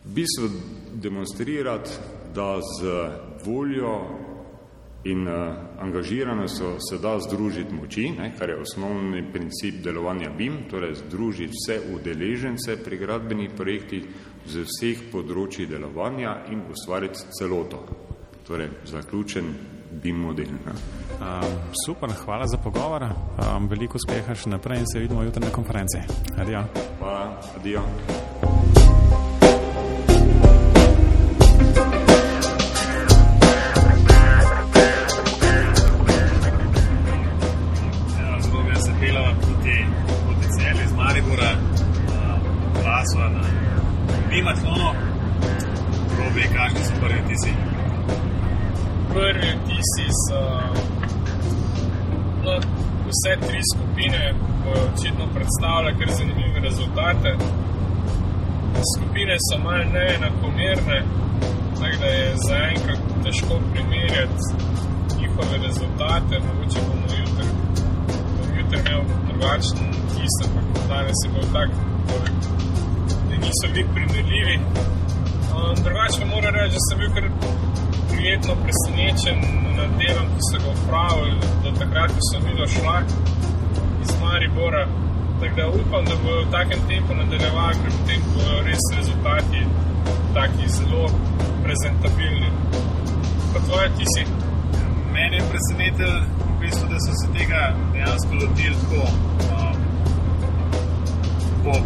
V 0.05 0.13
bistvu 0.13 0.49
demonstrirati, 0.93 1.91
da 2.35 2.59
z 2.61 2.87
voljo 3.45 4.21
in 5.03 5.27
uh, 5.27 5.33
angažiranostjo 5.79 6.75
se 6.79 6.97
da 6.97 7.19
združiti 7.19 7.73
moči, 7.73 8.09
ne, 8.19 8.33
kar 8.39 8.49
je 8.49 8.61
osnovni 8.61 9.23
princip 9.33 9.83
delovanja 9.83 10.29
BIM, 10.37 10.57
torej 10.69 10.95
združiti 10.95 11.53
vse 11.53 11.79
udeležence 11.95 12.77
pri 12.83 12.97
gradbenih 12.97 13.49
projektih 13.57 14.03
z 14.45 14.65
vseh 14.65 15.01
področji 15.11 15.65
delovanja 15.65 16.35
in 16.53 16.61
ustvariti 16.69 17.33
celoto, 17.39 17.81
torej 18.47 18.69
zaključen 18.85 19.53
BIM 20.03 20.21
model. 20.21 20.53
Ne. 20.65 20.77
Um, 21.21 21.57
super, 21.85 22.13
hvala 22.25 22.47
za 22.47 22.57
pogovor, 22.57 23.03
um, 23.09 23.67
veliko 23.69 23.97
uspeha 23.97 24.35
še 24.37 24.53
naprej 24.53 24.85
in 24.85 24.91
se 24.93 25.01
vidimo 25.01 25.25
jutri 25.25 25.45
na 25.45 25.53
konferenci. 25.53 26.05
Adijo. 26.37 26.65
Hvala, 27.01 27.25
adijo. 27.57 28.80
Bimatlonu, 44.31 44.89
robe, 46.17 46.43
kakšni 46.55 46.83
so 46.87 46.93
prvi 47.01 47.19
vtisi? 47.25 47.51
Prvi 49.13 49.49
vtisi 49.59 50.05
so 50.25 50.39
no, 52.43 52.53
vse 53.07 53.33
tri 53.47 53.61
skupine, 53.73 54.21
bojo 54.63 54.83
očitno 54.93 55.25
predstavljale 55.35 55.91
kar 55.99 56.09
zanimive 56.19 56.59
rezultate. 56.59 57.29
Skupine 58.93 59.35
so 59.47 59.59
malo 59.65 59.83
neenakomerne, 59.95 60.99
tako 61.79 61.97
da 62.01 62.07
je 62.17 62.35
zaenkrat 62.47 63.01
težko 63.23 63.59
primerjati 63.71 64.45
njihove 65.19 65.55
rezultate. 65.67 66.33
Mogoče 66.47 66.79
bomo 66.87 67.07
jutri, 67.19 67.47
bom 68.37 68.49
jutri 68.57 68.79
imel 68.79 69.01
drugačen 69.27 69.79
vtis, 70.07 70.35
ampak 70.45 70.87
danes 70.89 71.19
je 71.25 71.29
bil 71.33 71.47
tak, 71.53 71.69
da 72.07 72.41
niso 73.43 73.65
bili 73.73 73.85
primerljivi. 73.95 74.55
Um, 75.55 75.75
drugače 75.83 76.25
moram 76.33 76.53
reči, 76.55 76.75
da 76.77 76.81
sem 76.87 76.97
bil 76.99 77.11
kar 77.15 77.25
prijetno 78.11 78.53
presenečen 78.63 79.37
nad 79.77 79.89
delom, 79.99 80.27
ki 80.35 80.41
so 80.47 80.57
ga 80.63 80.69
upravili, 80.75 81.35
do 81.63 81.69
takrat, 81.79 82.09
ko 82.15 82.21
sem 82.29 82.41
videl 82.49 82.67
šlak 82.75 83.05
iz 84.03 84.11
Maribora. 84.21 84.83
Tako 85.39 85.55
da 85.59 85.67
upam, 85.81 86.03
da 86.09 86.15
bodo 86.23 86.41
v 86.41 86.51
takem 86.55 86.79
tempu 86.89 87.11
nadaljevali, 87.21 87.75
ker 87.81 87.91
potem 87.97 88.19
bodo 88.33 88.61
res 88.67 88.83
rezultati 88.97 89.61
taki 90.37 90.69
zelo 90.77 91.09
prezentabilni. 91.63 92.49
Pa 93.53 93.59
tvoje 93.65 93.89
ti 93.97 94.05
si? 94.13 94.23
Mene 95.13 95.35
je 95.37 95.49
presenetil, 95.51 96.13
v 96.47 96.59
bistvu, 96.61 96.85
da 96.93 96.97
so 97.05 97.13
se 97.21 97.27
tega 97.37 97.61
dejansko 97.93 98.33
lotili 98.41 98.75
tako 98.83 99.01
um, 99.03 99.60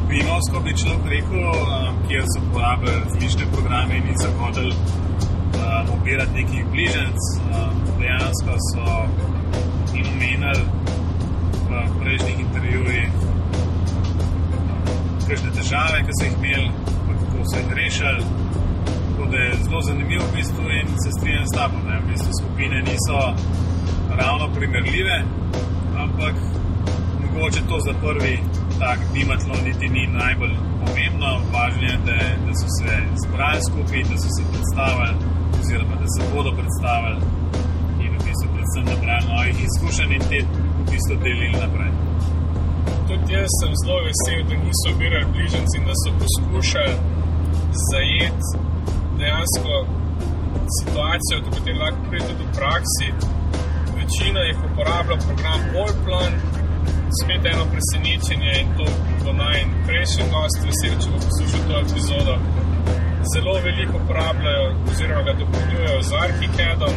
Pinovsko, 0.09 0.59
bi 0.63 0.77
človek 0.77 1.05
rekel, 1.09 1.41
um, 1.41 1.95
kjer 2.07 2.23
so 2.31 2.41
uporabljali 2.45 2.99
različne 3.03 3.45
programe 3.53 3.97
in 3.97 4.03
niso 4.09 4.29
hodili 4.39 4.73
um, 4.73 5.85
obirati 5.99 6.33
nekih 6.33 6.65
bližnjic. 6.71 7.19
Um, 7.41 7.73
dejansko 7.99 8.53
so 8.69 8.85
jim 9.93 10.07
omenili 10.15 10.63
v 11.69 11.99
prejšnjih 11.99 12.39
intervjujih 12.39 13.09
kakšne 15.27 15.51
težave, 15.57 16.01
ki 16.05 16.13
so 16.17 16.25
jih 16.25 16.35
imeli, 16.37 16.69
kako 17.07 17.45
so 17.49 17.57
jih 17.61 17.71
rešili. 17.79 18.23
Tako 19.07 19.29
da 19.31 19.37
je 19.37 19.55
zelo 19.63 19.81
zanimivo 19.81 20.25
v 20.25 20.35
bistvu 20.35 20.65
in 20.79 20.87
se 21.03 21.09
strinjam 21.17 21.45
s 21.47 21.55
tabo. 21.57 21.77
Ne? 21.87 21.99
V 21.99 22.11
bistvu 22.11 22.31
skupine 22.41 22.81
niso 22.89 23.19
ravno 24.19 24.53
primerljive, 24.55 25.17
ampak 25.97 26.35
mogoče 27.23 27.61
to 27.69 27.79
za 27.87 27.93
prvi 28.03 28.39
tak 28.79 28.99
bimatlon 29.13 29.61
niti 29.67 29.87
ni 29.95 30.03
najbolj 30.07 30.53
pomembno. 30.81 31.31
Važno 31.53 31.85
je, 31.91 31.97
da, 32.07 32.17
da 32.45 32.51
so 32.59 32.67
se 32.77 32.91
zbrali 33.23 33.61
skupaj, 33.67 34.01
da 34.11 34.17
so 34.23 34.29
se 34.35 34.43
predstavili, 34.51 35.13
oziroma 35.59 35.95
da 36.01 36.07
se 36.13 36.21
bodo 36.33 36.51
predstavili 36.59 37.19
in 38.03 38.09
v 38.15 38.19
bistvu 38.25 38.47
predvsem 38.55 38.85
nabrali 38.91 39.29
novih 39.31 39.57
izkušenj 39.67 40.11
in 40.17 40.23
te 40.29 40.39
v 40.79 40.81
bistvu 40.91 41.15
delili 41.25 41.57
naprej. 41.63 41.91
Tudi 43.07 43.33
jaz 43.37 43.51
sem 43.59 43.71
zelo 43.81 43.99
vesel, 44.07 44.39
da 44.49 44.55
niso 44.63 44.87
obirali 44.95 45.31
bližnjic 45.33 45.71
in 45.77 45.83
da 45.89 45.95
so 46.01 46.09
poskušali 46.21 46.95
zajeti 47.89 48.49
dejansko 49.19 49.73
situacijo, 50.77 51.37
do 51.45 51.49
katere 51.55 51.77
lahko 51.83 52.01
pride 52.09 52.27
tudi 52.29 52.43
v 52.47 52.53
praksi. 52.57 53.07
Večina 53.97 54.39
jih 54.47 54.59
uporablja 54.67 55.17
program 55.27 55.61
Wallplan, 55.73 56.33
spet 57.21 57.45
eno 57.53 57.65
presenečenje 57.73 58.51
in 58.61 58.67
to 58.77 58.85
bo 59.23 59.33
naj 59.33 59.65
prejšnji 59.87 60.23
gost, 60.33 60.57
vesel, 60.67 60.95
če 61.01 61.11
bo 61.13 61.19
poslušal 61.25 61.61
to 61.69 61.75
epizodo. 61.85 62.35
Zelo 63.33 63.53
veliko 63.65 63.97
uporabljajo, 64.03 64.65
oziroma 64.91 65.21
ga 65.27 65.33
dopolnjujejo 65.39 66.01
z 66.09 66.11
Archicadom, 66.25 66.95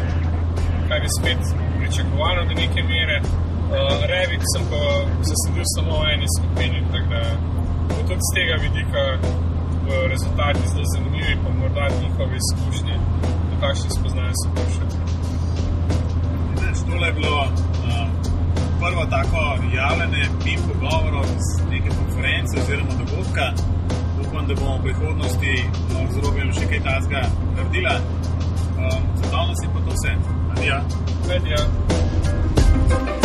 kar 0.88 1.03
je 1.03 1.11
spet 1.18 1.42
pričakovano 1.79 2.44
do 2.49 2.55
neke 2.62 2.83
mere. 2.92 3.21
Uh, 3.21 3.75
Revit 4.11 4.42
sem 4.53 4.64
pa 4.71 4.83
zasedil 5.29 5.66
samo 5.75 6.01
v 6.01 6.12
eni 6.14 6.29
skupini, 6.37 6.81
tako 6.92 7.09
da 7.12 7.23
bo 7.88 8.01
tudi 8.09 8.25
z 8.29 8.35
tega 8.37 8.55
vidika 8.64 9.03
rezultati 10.12 10.68
zelo 10.68 10.85
zanimivi, 10.94 11.37
pa 11.44 11.51
morda 11.61 11.88
njihove 12.01 12.37
izkušnje, 12.37 12.97
do 13.51 13.57
kakšnih 13.61 13.92
spoznanj 13.99 14.35
so 14.40 14.49
prišli. 14.55 14.87
Tole 16.88 17.07
je 17.07 17.12
bilo 17.12 17.40
uh, 17.40 18.17
prvo 18.81 19.05
tako 19.11 19.43
javljanje 19.75 20.25
mimo 20.45 20.62
pogovorov 20.73 21.25
z 21.25 21.49
neke 21.71 21.88
konference 21.88 22.61
oziroma 22.62 22.91
dogodka. 22.99 23.53
Upam, 24.21 24.47
da 24.47 24.55
bomo 24.55 24.77
v 24.79 24.83
prihodnosti 24.83 25.55
z 26.12 26.17
Robijem 26.25 26.53
še 26.53 26.67
kaj 26.71 26.81
takega 26.85 27.23
naredili. 27.57 27.95
Um, 28.79 29.03
za 29.17 29.27
danes 29.31 29.59
je 29.62 29.69
pa 29.75 29.81
to 29.87 29.93
vse. 29.97 30.12
Adijo. 30.53 30.79
Adijo. 31.37 33.17